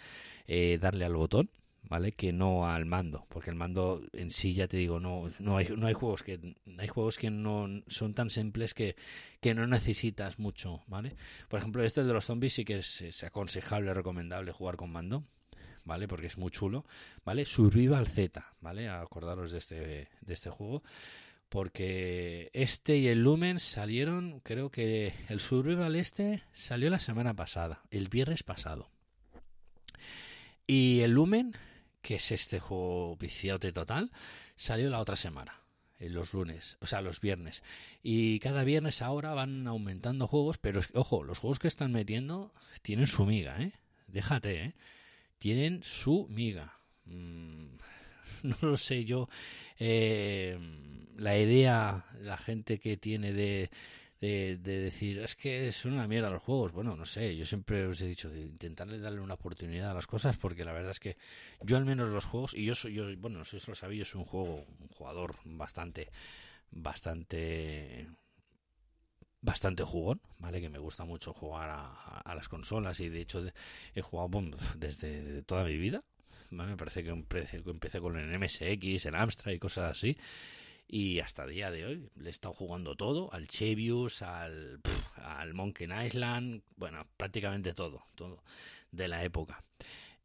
[0.47, 1.51] eh, darle al botón,
[1.83, 2.13] ¿vale?
[2.13, 3.27] Que no al mando.
[3.29, 6.55] Porque el mando en sí, ya te digo, no, no, hay, no hay juegos que
[6.79, 8.95] hay juegos que no son tan simples que,
[9.39, 11.15] que no necesitas mucho, ¿vale?
[11.47, 15.23] Por ejemplo, este de los zombies sí que es, es aconsejable, recomendable jugar con mando.
[15.85, 16.07] ¿Vale?
[16.07, 16.85] Porque es muy chulo,
[17.25, 17.43] ¿vale?
[17.43, 18.87] Survival Z, ¿vale?
[18.87, 19.75] Acordaros de este,
[20.21, 20.81] de este juego
[21.53, 27.83] porque este y el Lumen salieron, creo que el Survival este salió la semana pasada,
[27.91, 28.89] el viernes pasado.
[30.65, 31.55] Y el Lumen,
[32.01, 34.11] que es este juego viciado total,
[34.55, 35.61] salió la otra semana,
[35.99, 37.63] en los lunes, o sea, los viernes.
[38.01, 42.51] Y cada viernes ahora van aumentando juegos, pero es- ojo, los juegos que están metiendo
[42.81, 43.73] tienen su miga, ¿eh?
[44.07, 44.73] Déjate, ¿eh?
[45.37, 46.79] Tienen su miga.
[47.05, 47.75] Mm,
[48.43, 49.29] no lo sé yo
[49.79, 50.57] eh,
[51.17, 53.69] la idea, la gente que tiene de,
[54.19, 56.71] de, de decir, es que es una mierda los juegos.
[56.71, 60.07] Bueno, no sé, yo siempre os he dicho de intentarle darle una oportunidad a las
[60.07, 61.17] cosas porque la verdad es que
[61.61, 64.19] yo al menos los juegos, y yo soy, yo, bueno, no lo sabéis, yo soy
[64.19, 66.09] un juego, un jugador bastante,
[66.71, 68.07] bastante
[69.43, 70.61] bastante jugón, ¿vale?
[70.61, 73.43] Que me gusta mucho jugar a, las consolas y de hecho
[73.93, 74.41] he jugado
[74.77, 76.01] desde toda mi vida.
[76.53, 80.17] Me parece que empecé, con el MSX, el Amstrad y cosas así.
[80.87, 84.79] Y hasta día de hoy le he estado jugando todo, al Chevius, al,
[85.15, 88.43] al Monkey Island, bueno, prácticamente todo, todo
[88.91, 89.63] de la época.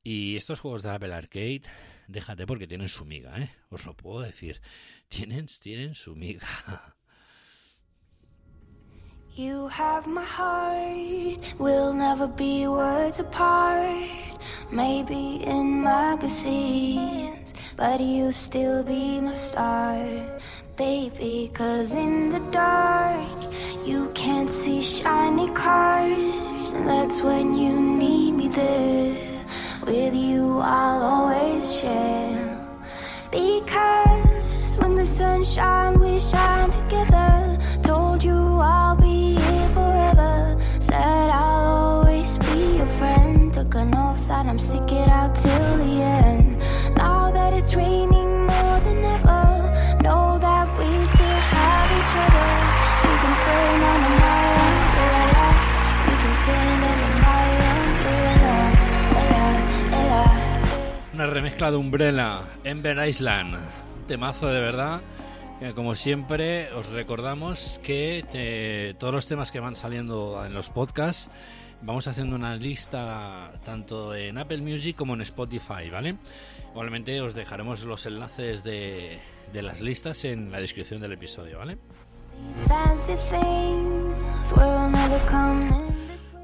[0.03, 1.62] Y estos juegos de Apple Arcade,
[2.07, 3.51] déjate porque tienen su miga, ¿eh?
[3.71, 4.61] Os lo puedo decir.
[5.09, 6.97] Tienen, tienen su miga.
[9.38, 14.11] You have my heart, we'll never be words apart.
[14.72, 20.05] Maybe in magazines, but you'll still be my star,
[20.74, 21.53] baby.
[21.55, 23.38] Cause in the dark,
[23.87, 29.44] you can't see shiny cars, and that's when you need me there.
[29.87, 32.28] With you, I'll always share.
[44.59, 46.59] Stick it out till the end.
[61.18, 63.57] Una remezcla de Umbrella, Ember Island.
[64.07, 65.01] Temazo de verdad.
[65.75, 71.29] Como siempre, os recordamos que eh, todos los temas que van saliendo en los podcasts,
[71.83, 76.17] vamos haciendo una lista tanto en Apple Music como en Spotify, ¿vale?
[76.71, 79.19] Igualmente os dejaremos los enlaces de,
[79.53, 81.79] de las listas en la descripción del episodio, ¿vale?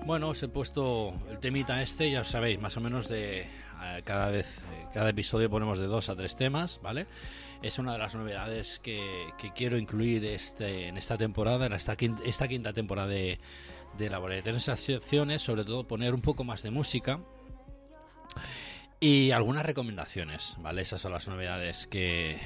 [0.06, 3.40] Bueno, os he puesto el temita este, ya sabéis, más o menos de
[3.84, 7.06] eh, cada vez, eh, cada episodio ponemos de dos a tres temas, ¿vale?
[7.62, 9.00] Es una de las novedades que,
[9.38, 13.38] que quiero incluir este, en esta temporada, en esta quinta, esta quinta temporada de,
[13.98, 17.20] de Laboratorio de secciones, sobre todo poner un poco más de música
[19.00, 20.82] y algunas recomendaciones, ¿vale?
[20.82, 22.38] Esas son las novedades que,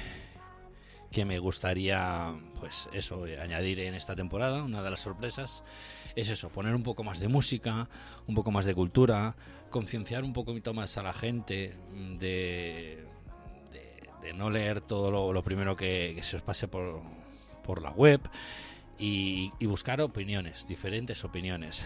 [1.11, 4.63] que me gustaría, pues eso, añadir en esta temporada.
[4.63, 5.63] Una de las sorpresas
[6.15, 7.87] es eso, poner un poco más de música,
[8.27, 9.35] un poco más de cultura,
[9.69, 11.77] concienciar un poquito más a la gente
[12.19, 13.05] de,
[13.71, 17.01] de, de no leer todo lo, lo primero que, que se os pase por,
[17.63, 18.19] por la web
[18.99, 21.85] y, y buscar opiniones, diferentes opiniones.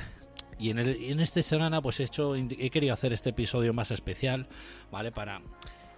[0.59, 3.91] Y en, el, en esta semana pues he, hecho, he querido hacer este episodio más
[3.91, 4.47] especial,
[4.91, 5.11] ¿vale?
[5.11, 5.41] Para,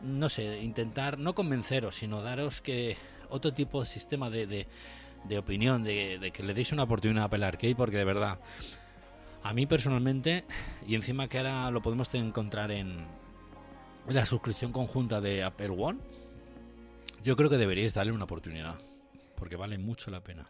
[0.02, 2.98] no sé, intentar no convenceros, sino daros que
[3.30, 4.68] otro tipo de sistema de,
[5.26, 8.40] de, opinión, de, de, que le deis una oportunidad a Apple Arcade, porque de verdad,
[9.44, 10.46] a mí personalmente,
[10.88, 13.06] y encima que ahora lo podemos encontrar en,
[14.08, 16.00] en la suscripción conjunta de Apple One,
[17.24, 18.76] yo creo que deberíais darle una oportunidad,
[19.36, 20.50] porque vale mucho la pena.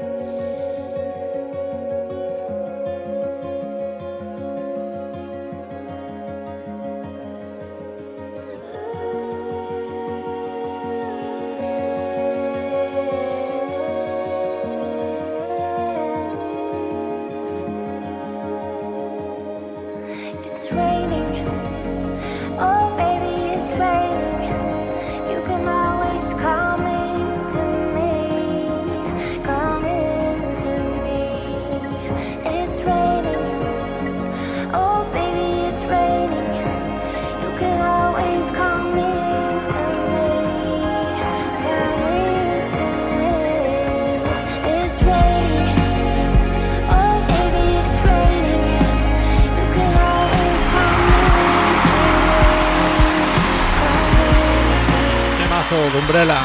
[55.97, 56.39] Umbrella.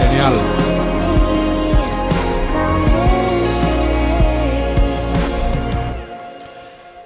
[0.00, 0.36] Genial.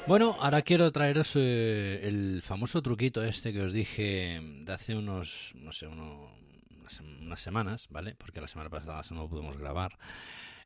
[0.07, 5.53] Bueno, ahora quiero traeros eh, el famoso truquito este que os dije de hace unos,
[5.55, 6.31] no sé, uno-
[6.79, 8.15] unas, unas semanas, ¿vale?
[8.15, 9.97] Porque la semana pasada no lo pudimos grabar.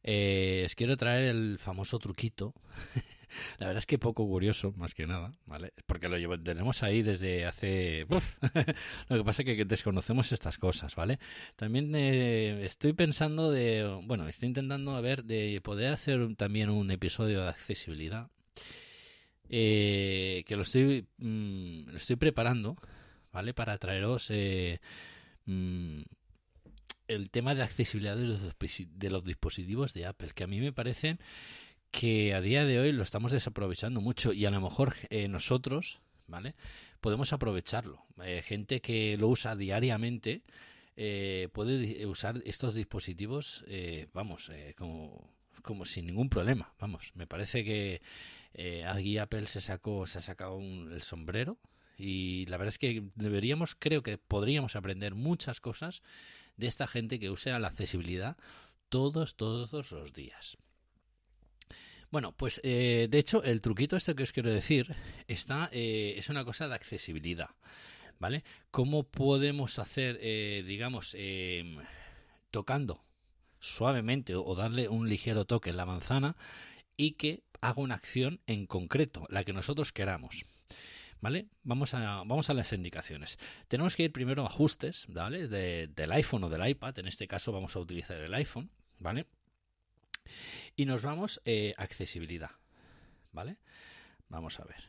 [0.02, 2.52] Eh, os quiero traer el famoso truquito.
[3.58, 5.72] La verdad es que poco curioso, más que nada, ¿vale?
[5.86, 8.06] Porque lo llevo- tenemos ahí desde hace...
[9.08, 11.18] lo que pasa es que desconocemos estas cosas, ¿vale?
[11.56, 14.00] También eh, estoy pensando de...
[14.04, 18.28] Bueno, estoy intentando a ver de poder hacer también un episodio de accesibilidad
[19.48, 22.76] eh, que lo estoy, mm, lo estoy preparando,
[23.32, 23.54] ¿vale?
[23.54, 24.80] Para traeros eh,
[25.46, 26.00] mm,
[27.08, 30.72] el tema de accesibilidad de los, de los dispositivos de Apple, que a mí me
[30.72, 31.18] parecen
[31.90, 36.00] que a día de hoy lo estamos desaprovechando mucho y a lo mejor eh, nosotros,
[36.26, 36.54] ¿vale?
[37.00, 38.04] Podemos aprovecharlo.
[38.24, 40.42] Eh, gente que lo usa diariamente
[40.96, 46.72] eh, puede usar estos dispositivos, eh, vamos, como, como sin ningún problema.
[46.80, 48.02] Vamos, me parece que
[48.86, 51.58] aquí Apple se sacó, se ha sacado un- el sombrero
[51.96, 56.02] y la verdad es que deberíamos, creo que podríamos aprender muchas cosas
[56.56, 58.36] de esta gente que usa la accesibilidad
[58.88, 60.56] todos, todos los días.
[62.10, 64.94] Bueno, pues eh, de hecho el truquito este que os quiero decir
[65.26, 67.50] está eh, es una cosa de accesibilidad,
[68.18, 68.44] ¿vale?
[68.70, 71.14] ¿Cómo podemos hacer, eh, digamos,
[72.50, 73.04] tocando
[73.60, 76.36] suavemente o darle un ligero toque en la manzana
[76.96, 80.46] y que haga una acción en concreto, la que nosotros queramos.
[81.20, 81.48] ¿Vale?
[81.64, 83.38] Vamos a, vamos a las indicaciones.
[83.66, 85.48] Tenemos que ir primero a ajustes, ¿vale?
[85.48, 86.96] De- del iPhone o del iPad.
[87.00, 89.26] En este caso vamos a utilizar el iPhone, ¿vale?
[90.76, 92.50] Y nos vamos eh, accesibilidad,
[93.32, 93.58] ¿vale?
[94.28, 94.84] Vamos a ver.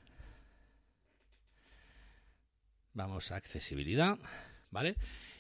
[2.94, 4.18] Vamos a accesibilidad,
[4.72, 4.98] ¿vale?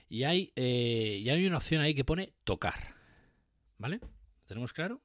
[0.08, 2.96] Y hay, eh, hay una opción ahí que pone tocar,
[3.78, 4.00] ¿vale?
[4.46, 5.02] ¿Tenemos claro?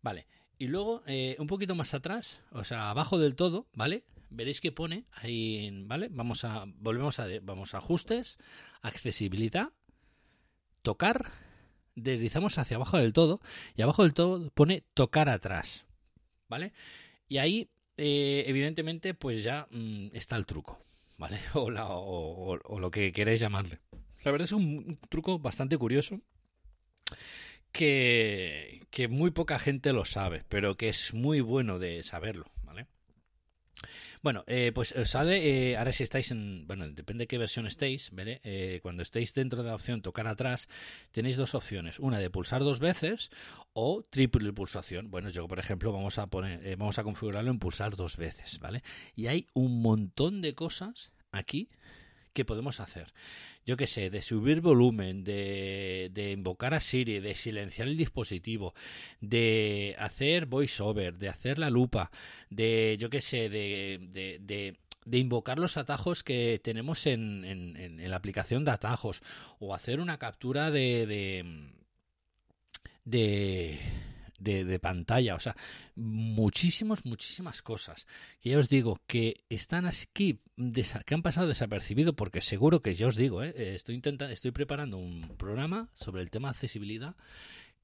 [0.00, 0.26] Vale.
[0.58, 4.04] Y luego, eh, un poquito más atrás, o sea, abajo del todo, ¿vale?
[4.30, 6.08] Veréis que pone ahí, ¿vale?
[6.10, 8.38] Vamos a, volvemos a, vamos a ajustes,
[8.80, 9.70] accesibilidad,
[10.82, 11.30] tocar,
[11.94, 13.40] deslizamos hacia abajo del todo
[13.76, 15.84] y abajo del todo pone tocar atrás,
[16.48, 16.72] ¿vale?
[17.28, 20.78] Y ahí, eh, evidentemente, pues ya mm, está el truco,
[21.18, 21.38] ¿vale?
[21.54, 21.70] O,
[22.64, 23.80] o- lo que queréis llamarle.
[24.24, 26.20] La verdad es un truco bastante curioso
[27.72, 32.86] que, que muy poca gente lo sabe, pero que es muy bueno de saberlo, ¿vale?
[34.22, 37.66] Bueno, eh, pues os sale, eh, ahora si estáis en, bueno, depende de qué versión
[37.66, 38.40] estéis, ¿vale?
[38.44, 40.68] Eh, cuando estéis dentro de la opción tocar atrás,
[41.10, 43.30] tenéis dos opciones, una de pulsar dos veces
[43.72, 45.10] o triple pulsación.
[45.10, 48.60] Bueno, yo por ejemplo vamos a poner, eh, vamos a configurarlo en pulsar dos veces,
[48.60, 48.84] ¿vale?
[49.16, 51.68] Y hay un montón de cosas aquí
[52.32, 53.12] que podemos hacer.
[53.64, 58.74] Yo qué sé, de subir volumen, de, de invocar a Siri, de silenciar el dispositivo,
[59.20, 62.10] de hacer voiceover, de hacer la lupa,
[62.50, 68.16] de, yo qué sé, de, de, de, invocar los atajos que tenemos en, en, la
[68.16, 69.22] aplicación de atajos,
[69.60, 71.06] o hacer una captura de,
[73.04, 73.78] de,
[74.42, 75.56] de, pantalla, o sea,
[75.94, 78.06] muchísimas, muchísimas cosas.
[78.40, 80.40] Que ya os digo que están aquí,
[81.06, 83.54] que han pasado desapercibido, porque seguro que ya os digo, ¿eh?
[83.56, 87.16] Eh, estoy intentando, estoy preparando un programa sobre el tema accesibilidad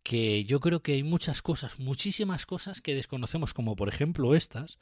[0.02, 4.78] que yo creo que hay muchas cosas, muchísimas cosas que desconocemos, como por ejemplo estas,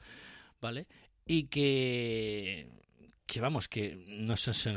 [0.61, 0.87] ¿vale?
[1.27, 2.69] Y que,
[3.27, 4.73] que vamos, que nos, se,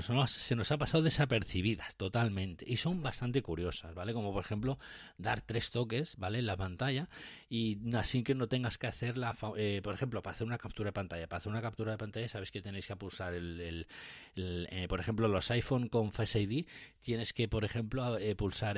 [0.55, 4.11] nos, ha pasado desapercibidas totalmente y son bastante curiosas, ¿vale?
[4.13, 4.79] Como por ejemplo
[5.17, 6.39] dar tres toques, ¿vale?
[6.39, 7.09] En la pantalla
[7.47, 10.87] y así que no tengas que hacer la, eh, por ejemplo, para hacer una captura
[10.89, 13.87] de pantalla, para hacer una captura de pantalla sabéis que tenéis que pulsar el, el-
[14.35, 16.65] el, eh, por ejemplo, los iPhone con Face ID
[17.01, 18.77] tienes que, por ejemplo, eh, pulsar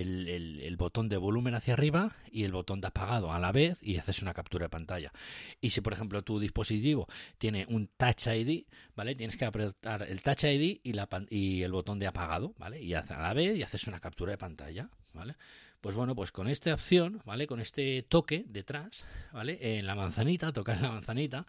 [0.00, 3.96] el, botón de volumen hacia arriba y el botón de apagado a la vez y
[3.96, 5.12] haces una captura de pantalla.
[5.60, 9.14] Y si, por ejemplo, tu dispositivo tiene un Touch ID, ¿vale?
[9.14, 12.80] Tienes que apretar el Touch ID y, la, y el botón de apagado, ¿vale?
[12.80, 15.34] Y a la vez y haces una captura de pantalla, ¿vale?
[15.80, 17.46] Pues bueno, pues con esta opción, ¿vale?
[17.46, 19.78] Con este toque detrás, ¿vale?
[19.78, 21.46] En la manzanita, tocar en la manzanita,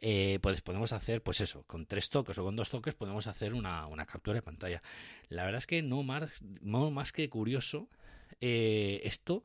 [0.00, 3.54] eh, pues podemos hacer, pues eso, con tres toques o con dos toques podemos hacer
[3.54, 4.82] una, captura de pantalla.
[5.28, 7.88] La verdad es que no más, no más que curioso
[8.40, 9.42] eh, esto,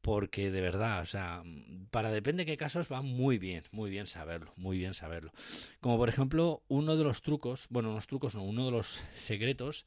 [0.00, 1.42] porque de verdad, o sea,
[1.90, 5.32] para depende de qué casos va muy bien, muy bien saberlo, muy bien saberlo.
[5.80, 9.84] Como por ejemplo, uno de los trucos, bueno, los trucos no, uno de los secretos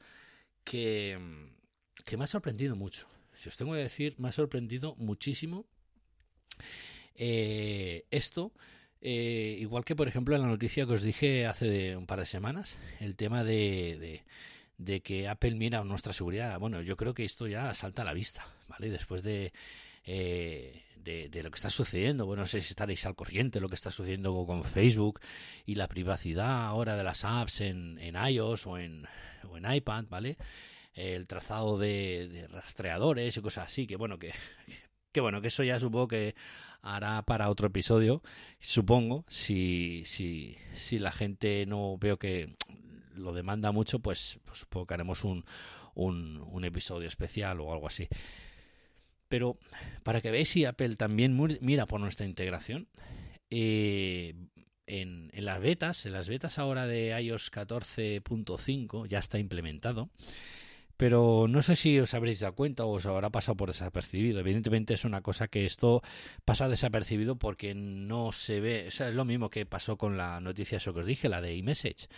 [0.64, 1.18] que,
[2.04, 3.06] que me ha sorprendido mucho.
[3.34, 5.66] Si os tengo que decir, me ha sorprendido muchísimo
[7.18, 8.52] Eh, esto,
[9.00, 12.26] eh, igual que por ejemplo en la noticia que os dije hace un par de
[12.26, 14.22] semanas, el tema de,
[14.78, 16.58] de, que Apple mira nuestra seguridad.
[16.58, 18.90] Bueno, yo creo que esto ya salta a la vista, ¿vale?
[18.90, 19.52] Después de,
[20.04, 22.26] eh, de, de, lo que está sucediendo.
[22.26, 25.20] Bueno, no sé si estaréis al corriente lo que está sucediendo con Facebook
[25.64, 29.06] y la privacidad ahora de las apps en, en iOS o en,
[29.50, 30.36] o en iPad, ¿vale?
[30.94, 34.32] El trazado de, de, rastreadores y cosas así, que bueno, que,
[35.12, 36.34] que bueno, que eso ya supongo que
[36.82, 38.22] hará para otro episodio,
[38.60, 42.54] supongo, si, si, si la gente no veo que
[43.14, 45.44] lo demanda mucho, pues, pues supongo que haremos un,
[45.94, 48.08] un, un episodio especial o algo así.
[49.28, 49.58] Pero
[50.02, 52.88] para que veáis si Apple también mira por nuestra integración,
[53.50, 54.34] eh,
[54.86, 60.10] en, en, las betas, en las betas ahora de iOS 14.5 ya está implementado.
[60.96, 64.40] Pero no sé si os habréis dado cuenta o os habrá pasado por desapercibido.
[64.40, 66.02] Evidentemente es una cosa que esto
[66.44, 68.86] pasa desapercibido porque no se ve.
[68.88, 71.40] O sea, es lo mismo que pasó con la noticia eso que os dije, la
[71.40, 72.08] de iMessage.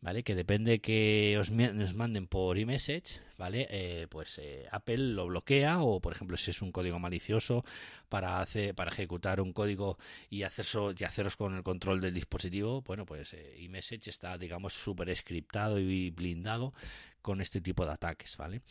[0.00, 0.22] ¿vale?
[0.22, 3.66] Que depende que os, os manden por iMessage, ¿vale?
[3.70, 7.64] Eh, pues eh, Apple lo bloquea o, por ejemplo, si es un código malicioso
[8.08, 9.98] para hacer, para ejecutar un código
[10.30, 15.14] y, y haceros con el control del dispositivo, bueno, pues eh, iMessage está, digamos, súper
[15.16, 16.72] scriptado y blindado
[17.26, 18.62] con este tipo de ataques, ¿vale?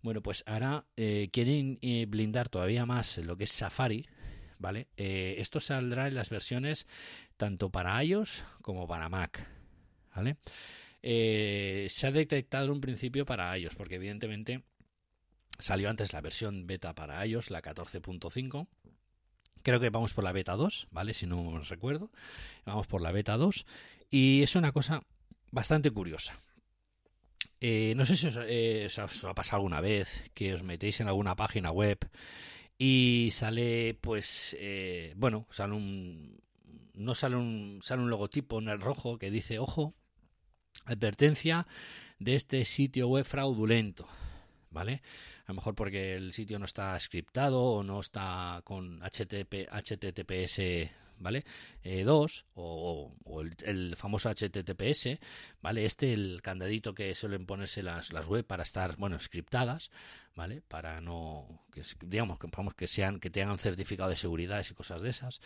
[0.00, 4.06] Bueno, pues ahora eh, quieren eh, blindar todavía más lo que es Safari,
[4.60, 4.86] ¿vale?
[4.96, 6.86] Eh, esto saldrá en las versiones
[7.36, 9.44] tanto para iOS como para Mac,
[10.14, 10.36] ¿vale?
[11.02, 14.62] Se ha detectado un principio para iOS, porque evidentemente
[15.58, 18.68] salió antes la versión beta para iOS, la 14.5.
[19.64, 21.14] Creo que vamos por la beta 2, ¿vale?
[21.14, 22.12] Si no recuerdo.
[22.64, 23.66] Vamos por la beta 2.
[24.08, 25.02] Y es una cosa
[25.50, 26.40] bastante curiosa.
[27.66, 31.08] Eh, no sé si os, eh, os, ha pasado alguna vez que os metéis en
[31.08, 31.96] alguna página web
[32.76, 36.42] y sale, pues, eh, bueno, sale un.
[36.92, 39.94] No sale un, sale un logotipo en el rojo que dice, ojo,
[40.84, 41.66] advertencia
[42.18, 44.06] de este sitio web fraudulento,
[44.68, 45.00] ¿vale?
[45.46, 50.60] A lo mejor porque el sitio no está scriptado o no está con HTTP, HTTPS
[51.24, 51.44] ¿vale?
[51.82, 55.18] Eh, 2 o, o el, el, famoso HTTPS,
[55.62, 55.86] ¿vale?
[55.86, 59.90] Este, el candadito que suelen ponerse las, las web para estar, bueno, scriptadas,
[60.36, 60.60] ¿vale?
[60.60, 65.00] Para no, que, digamos, que, vamos, que sean, que tengan certificado de seguridad y cosas
[65.00, 65.40] de esas.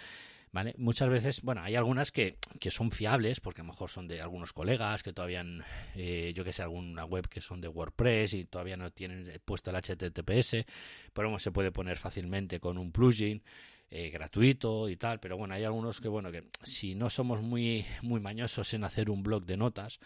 [0.51, 0.75] ¿Vale?
[0.79, 4.23] Muchas veces, bueno, hay algunas que, que, son fiables, porque a lo mejor son de
[4.23, 5.63] algunos colegas que todavía, han,
[5.95, 9.71] eh, yo que sé, alguna web que son de WordPress y todavía no tienen puesto
[9.71, 10.65] el HTTPS,
[11.13, 13.43] pero bueno, se puede poner fácilmente con un plugin.
[13.91, 17.87] Eh, gratuito y tal, pero bueno, hay algunos que, bueno, que si no somos muy,
[18.03, 19.99] muy mañosos en hacer un blog de notas,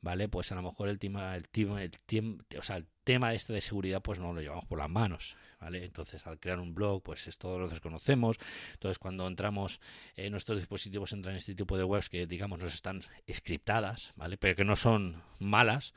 [0.00, 0.28] ¿vale?
[0.28, 3.52] Pues a lo mejor el tema, el tema, el tema, o sea, el tema este
[3.52, 5.84] de seguridad, pues no lo llevamos por las manos, ¿vale?
[5.84, 8.38] Entonces, al crear un blog, pues es todo lo que desconocemos.
[8.72, 9.80] Entonces, cuando entramos,
[10.16, 14.36] eh, nuestros dispositivos entran en este tipo de webs que, digamos, nos están scriptadas, ¿vale?
[14.36, 15.94] Pero que no son malas.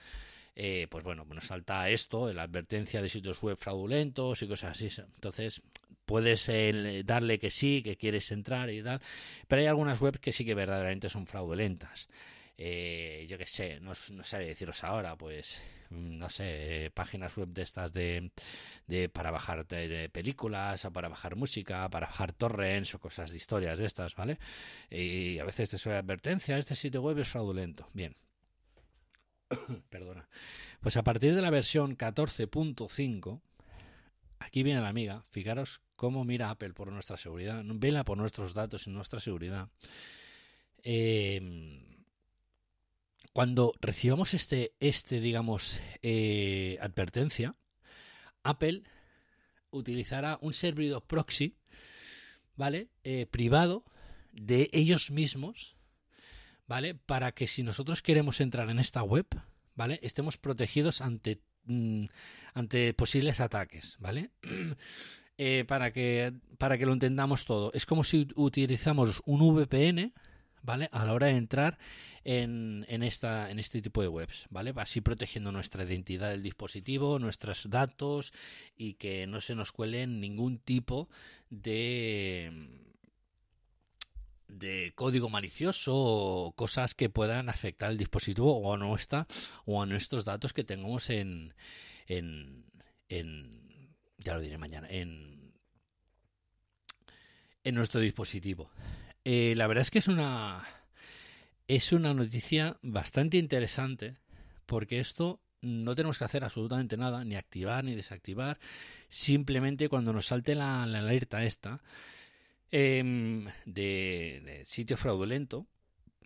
[0.55, 4.89] Eh, pues bueno, nos salta esto, la advertencia de sitios web fraudulentos y cosas así.
[5.15, 5.61] Entonces,
[6.05, 9.01] puedes eh, darle que sí, que quieres entrar y tal,
[9.47, 12.09] pero hay algunas webs que sí que verdaderamente son fraudulentas.
[12.57, 17.63] Eh, yo qué sé, no, no sé deciros ahora, pues no sé, páginas web de
[17.63, 18.31] estas de,
[19.11, 19.65] para bajar
[20.11, 24.37] películas o para bajar música, para bajar torrents o cosas de historias de estas, ¿vale?
[24.89, 27.89] Y a veces te suele advertencia, este sitio web es fraudulento.
[27.93, 28.15] Bien.
[29.89, 30.27] Perdona.
[30.81, 33.41] Pues a partir de la versión 14.5
[34.39, 38.87] aquí viene la amiga, fijaros cómo mira Apple por nuestra seguridad, vela por nuestros datos
[38.87, 39.69] y nuestra seguridad.
[40.83, 41.91] Eh,
[43.33, 47.55] cuando recibamos este, este digamos, eh, advertencia,
[48.43, 48.83] Apple
[49.69, 51.55] utilizará un servidor proxy,
[52.55, 52.89] ¿vale?
[53.03, 53.85] Eh, privado
[54.33, 55.77] de ellos mismos,
[56.71, 56.95] ¿vale?
[56.95, 59.27] Para que si nosotros queremos entrar en esta web,
[59.75, 59.99] ¿vale?
[60.03, 61.41] Estemos protegidos ante
[62.53, 64.31] ante posibles ataques, ¿vale?
[65.37, 67.73] eh, para, que, para que lo entendamos todo.
[67.73, 70.13] Es como si utilizamos un VPN,
[70.61, 70.87] ¿vale?
[70.93, 71.77] A la hora de entrar
[72.23, 74.71] en, en, esta, en este tipo de webs, ¿vale?
[74.77, 78.31] Así protegiendo nuestra identidad del dispositivo, nuestros datos
[78.77, 81.09] y que no se nos cuelen ningún tipo
[81.49, 82.79] de
[84.61, 89.27] de código malicioso o cosas que puedan afectar el dispositivo o a nuestra
[89.65, 91.53] o a nuestros datos que tengamos en,
[92.05, 92.63] en,
[93.09, 95.51] en ya lo diré mañana en
[97.63, 98.71] en nuestro dispositivo.
[99.23, 100.65] Eh, la verdad es que es una
[101.67, 104.15] es una noticia bastante interesante
[104.65, 108.59] porque esto no tenemos que hacer absolutamente nada ni activar ni desactivar.
[109.09, 111.81] Simplemente cuando nos salte la, la alerta esta
[112.71, 115.67] em, de, sitio fraudulento,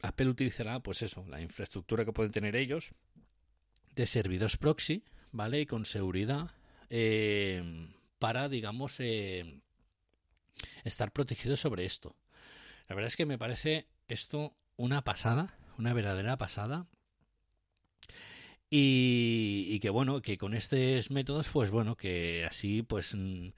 [0.02, 2.92] Apple utilizará, pues eso, la infraestructura que pueden tener ellos
[3.96, 5.62] de servidores proxy, ¿vale?
[5.62, 6.52] Y con seguridad
[6.90, 7.90] eh,
[8.20, 9.62] para, digamos, eh,
[10.84, 12.16] estar protegidos sobre esto.
[12.88, 16.88] La verdad es que me parece esto una pasada, una verdadera pasada.
[18.70, 23.50] Y, y que bueno, que con estos métodos, pues bueno, que así pues mm,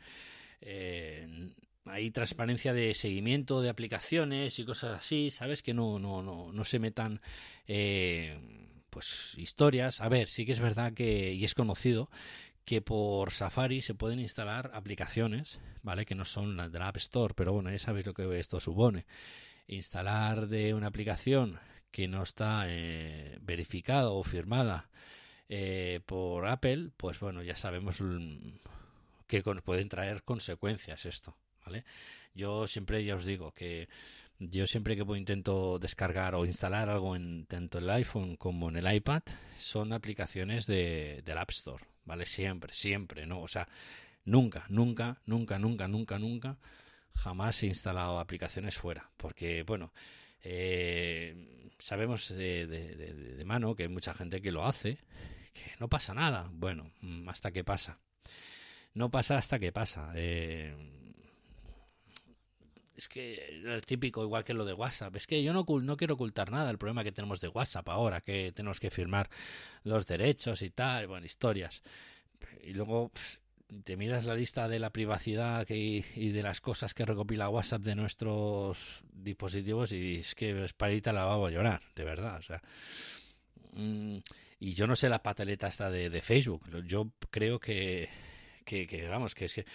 [0.61, 1.49] eh,
[1.89, 5.61] hay transparencia de seguimiento de aplicaciones y cosas así, ¿sabes?
[5.61, 7.21] Que no, no, no, no se metan
[7.67, 8.37] eh,
[8.89, 10.01] pues historias.
[10.01, 12.09] A ver, sí que es verdad que, y es conocido,
[12.65, 16.05] que por Safari se pueden instalar aplicaciones, ¿vale?
[16.05, 18.59] Que no son las de la App Store, pero bueno, ya sabéis lo que esto
[18.59, 19.05] supone.
[19.67, 21.59] Instalar de una aplicación
[21.91, 24.89] que no está eh, verificada o firmada
[25.49, 27.99] eh, por Apple, pues bueno, ya sabemos
[29.27, 31.37] que pueden traer consecuencias esto,
[31.67, 31.83] ¿vale?
[32.33, 33.89] Yo siempre ya os digo que
[34.39, 38.95] yo siempre que intento descargar o instalar algo en tanto el iPhone como en el
[38.95, 39.23] iPad
[39.57, 42.25] son aplicaciones de, del App Store, ¿vale?
[42.25, 43.41] Siempre, siempre, ¿no?
[43.41, 43.67] O sea,
[44.23, 46.57] nunca, nunca, nunca, nunca, nunca, nunca,
[47.13, 49.91] jamás he instalado aplicaciones fuera, porque, bueno,
[50.41, 54.99] eh, sabemos de mano que hay mucha gente que lo hace,
[55.53, 57.99] que no pasa nada, bueno, mm, hasta que pasa.
[58.93, 60.11] No pasa hasta que pasa.
[60.15, 60.75] Eh,
[62.97, 65.15] es que es típico, igual que lo de WhatsApp.
[65.15, 66.71] Es que yo no, no quiero ocultar nada.
[66.71, 69.29] El problema que tenemos de WhatsApp ahora, que tenemos que firmar
[69.83, 71.83] los derechos y tal, bueno, historias.
[72.63, 73.11] Y luego
[73.83, 77.83] te miras la lista de la privacidad que, y de las cosas que recopila WhatsApp
[77.83, 82.03] de nuestros dispositivos y es que es para irte a la baba a llorar, de
[82.03, 82.39] verdad.
[82.39, 82.61] O sea,
[83.73, 84.17] mmm,
[84.59, 86.63] y yo no sé la pataleta esta de, de Facebook.
[86.87, 88.09] Yo creo que,
[88.65, 89.65] que, que, que es que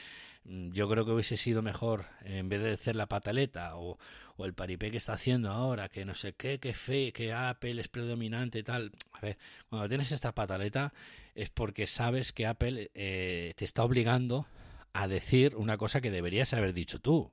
[0.44, 3.98] yo creo que hubiese sido mejor en vez de hacer la pataleta o,
[4.36, 7.80] o, el paripé que está haciendo ahora, que no sé qué, que fe, que Apple
[7.80, 8.92] es predominante y tal.
[9.12, 9.38] A ver,
[9.68, 10.92] cuando tienes esta pataleta
[11.34, 14.46] es porque sabes que Apple eh, te está obligando
[14.92, 17.30] a decir una cosa que deberías haber dicho tú.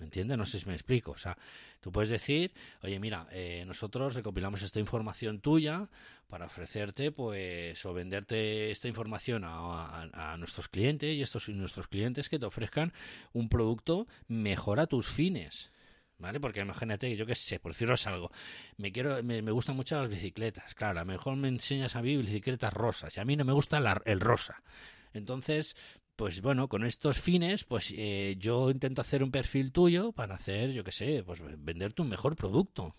[0.00, 0.38] ¿Me entiendes?
[0.38, 1.12] No sé si me explico.
[1.12, 1.36] O sea,
[1.80, 5.88] tú puedes decir, oye, mira, eh, nosotros recopilamos esta información tuya
[6.26, 12.38] para ofrecerte, pues, o venderte esta información a, nuestros clientes y estos nuestros clientes que
[12.38, 12.92] te ofrezcan
[13.34, 15.70] un producto mejor a tus fines.
[16.18, 16.38] ¿Vale?
[16.38, 18.30] Porque imagínate, yo qué sé, por deciros algo,
[18.76, 22.02] me quiero, me, me, gustan mucho las bicicletas, claro, a lo mejor me enseñas a
[22.02, 24.62] mí bicicletas rosas, y a mí no me gusta la, el rosa.
[25.14, 25.76] Entonces,
[26.20, 30.70] pues bueno, con estos fines, pues eh, yo intento hacer un perfil tuyo para hacer,
[30.70, 32.94] yo qué sé, pues venderte un mejor producto.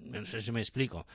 [0.00, 1.06] No sé si me explico.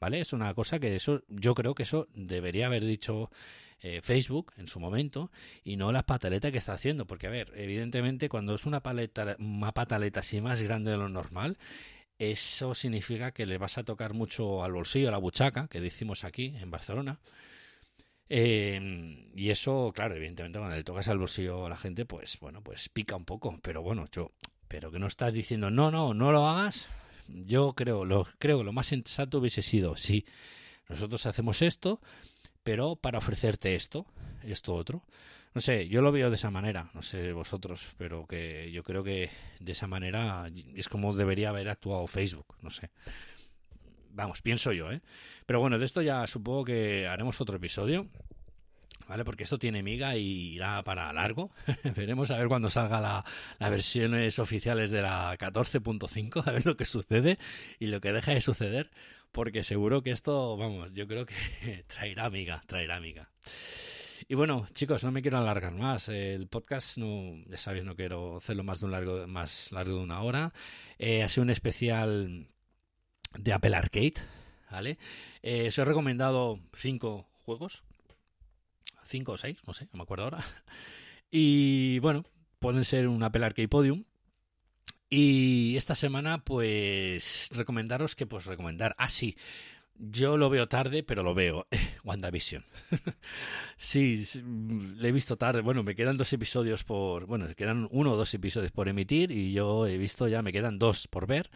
[0.00, 0.18] ¿Vale?
[0.18, 3.30] Es una cosa que eso, yo creo que eso debería haber dicho
[3.78, 5.30] eh, Facebook en su momento
[5.62, 7.06] y no la pataleta que está haciendo.
[7.06, 11.08] Porque, a ver, evidentemente cuando es una, paleta, una pataleta así más grande de lo
[11.08, 11.58] normal,
[12.18, 16.24] eso significa que le vas a tocar mucho al bolsillo, a la buchaca, que decimos
[16.24, 17.20] aquí en Barcelona.
[18.34, 22.62] Eh, y eso, claro, evidentemente cuando le tocas al bolsillo a la gente, pues bueno,
[22.62, 23.58] pues pica un poco.
[23.60, 24.32] Pero bueno, yo,
[24.68, 26.88] pero que no estás diciendo no, no, no lo hagas.
[27.28, 30.24] Yo creo, lo, creo que lo más sensato hubiese sido, sí,
[30.88, 32.00] nosotros hacemos esto,
[32.62, 34.06] pero para ofrecerte esto,
[34.42, 35.02] esto otro.
[35.54, 39.04] No sé, yo lo veo de esa manera, no sé vosotros, pero que yo creo
[39.04, 39.28] que
[39.60, 42.88] de esa manera es como debería haber actuado Facebook, no sé.
[44.12, 45.00] Vamos, pienso yo, ¿eh?
[45.46, 48.08] Pero bueno, de esto ya supongo que haremos otro episodio.
[49.08, 49.24] ¿Vale?
[49.24, 51.50] Porque esto tiene miga y irá para largo.
[51.96, 53.24] Veremos a ver cuando salga la,
[53.58, 57.38] las versiones oficiales de la 14.5, a ver lo que sucede
[57.78, 58.90] y lo que deja de suceder.
[59.32, 63.28] Porque seguro que esto, vamos, yo creo que traerá miga, traerá miga.
[64.28, 66.08] Y bueno, chicos, no me quiero alargar más.
[66.08, 70.02] El podcast, no, ya sabéis, no quiero hacerlo más de un largo, más largo de
[70.04, 70.52] una hora.
[70.98, 72.46] Eh, ha sido un especial
[73.38, 74.14] de Apple Arcade,
[74.70, 74.98] ¿vale?
[75.42, 77.84] Eh, os he recomendado cinco juegos,
[79.04, 80.44] cinco o seis, no sé, no me acuerdo ahora.
[81.34, 82.26] Y bueno,
[82.58, 84.04] pueden ser un Apple Arcade Podium.
[85.08, 89.36] Y esta semana, pues, recomendaros que, pues, recomendar, ah, sí,
[89.94, 91.66] yo lo veo tarde, pero lo veo.
[92.04, 92.64] WandaVision.
[93.76, 94.26] sí,
[94.96, 95.60] le he visto tarde.
[95.60, 97.26] Bueno, me quedan dos episodios por.
[97.26, 100.78] Bueno, quedan uno o dos episodios por emitir y yo he visto ya, me quedan
[100.78, 101.50] dos por ver.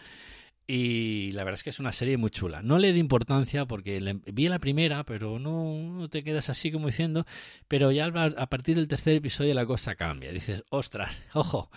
[0.68, 2.60] Y la verdad es que es una serie muy chula.
[2.60, 7.24] No le di importancia porque vi la primera, pero no, te quedas así como diciendo.
[7.68, 10.32] Pero ya a partir del tercer episodio la cosa cambia.
[10.32, 11.70] Dices, ostras, ojo,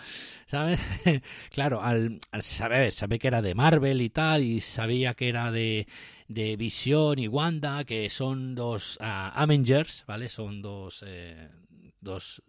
[0.46, 0.80] ¿sabes?
[1.50, 5.86] claro, al, al saber, que era de Marvel y tal, y sabía que era de,
[6.26, 10.28] de Visión y Wanda, que son dos uh, Avengers, ¿vale?
[10.28, 11.48] Son dos, eh,
[12.00, 12.42] dos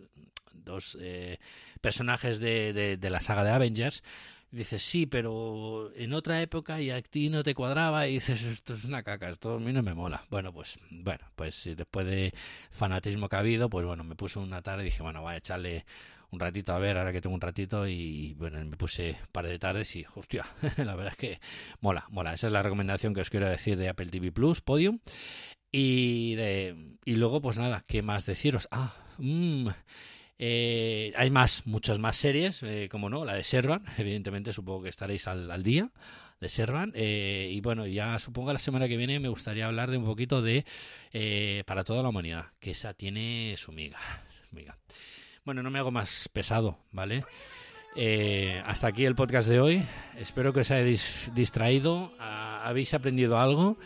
[0.66, 1.39] los eh,
[1.82, 4.04] personajes de, de la saga de Avengers.
[4.52, 8.74] Dices, sí, pero en otra época y a ti no te cuadraba y dices, esto
[8.74, 10.26] es una caca, esto a mí no me mola.
[10.30, 12.34] Bueno, pues, bueno, pues después de
[12.70, 15.38] fanatismo que ha habido, pues bueno, me puse una tarde y dije, bueno, voy a
[15.38, 15.86] echarle
[16.32, 19.47] un ratito a ver, ahora que tengo un ratito y bueno, me puse un par
[19.47, 20.45] de tardes y hostia,
[20.78, 21.39] la verdad es que
[21.80, 22.34] mola, mola.
[22.34, 24.99] Esa es la recomendación que os quiero decir de Apple TV Plus, Podium.
[25.72, 28.68] Y, de, y luego, pues nada, ¿qué más deciros?
[28.72, 29.70] Ah, mmm,
[30.44, 34.89] eh, hay más, muchas más series, eh, como no, la de Servan, evidentemente supongo que
[34.89, 35.92] estaréis al, al día
[36.39, 36.92] de Servan.
[36.96, 40.42] Eh, y bueno, ya supongo la semana que viene me gustaría hablar de un poquito
[40.42, 40.66] de
[41.14, 44.00] eh, Para toda la humanidad, que esa tiene su miga.
[44.52, 44.76] Miga.
[45.46, 47.24] Bueno, no me hago más pesado, ¿vale?
[48.66, 49.84] Hasta aquí el podcast de hoy.
[50.18, 53.78] Espero que os hayáis distraído, habéis aprendido algo.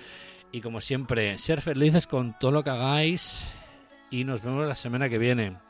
[0.54, 3.54] Y como siempre, ser felices con todo lo que hagáis.
[4.10, 5.65] Y nos vemos la semana que viene.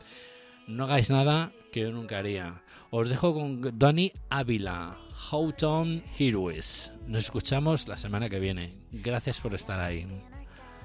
[0.67, 2.61] No hagáis nada que yo nunca haría.
[2.89, 4.97] Os dejo con Donny Ávila,
[5.29, 6.91] Houghton Heroes.
[7.07, 8.77] Nos escuchamos la semana que viene.
[8.91, 10.07] Gracias por estar ahí.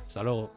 [0.03, 0.53] Hasta luego.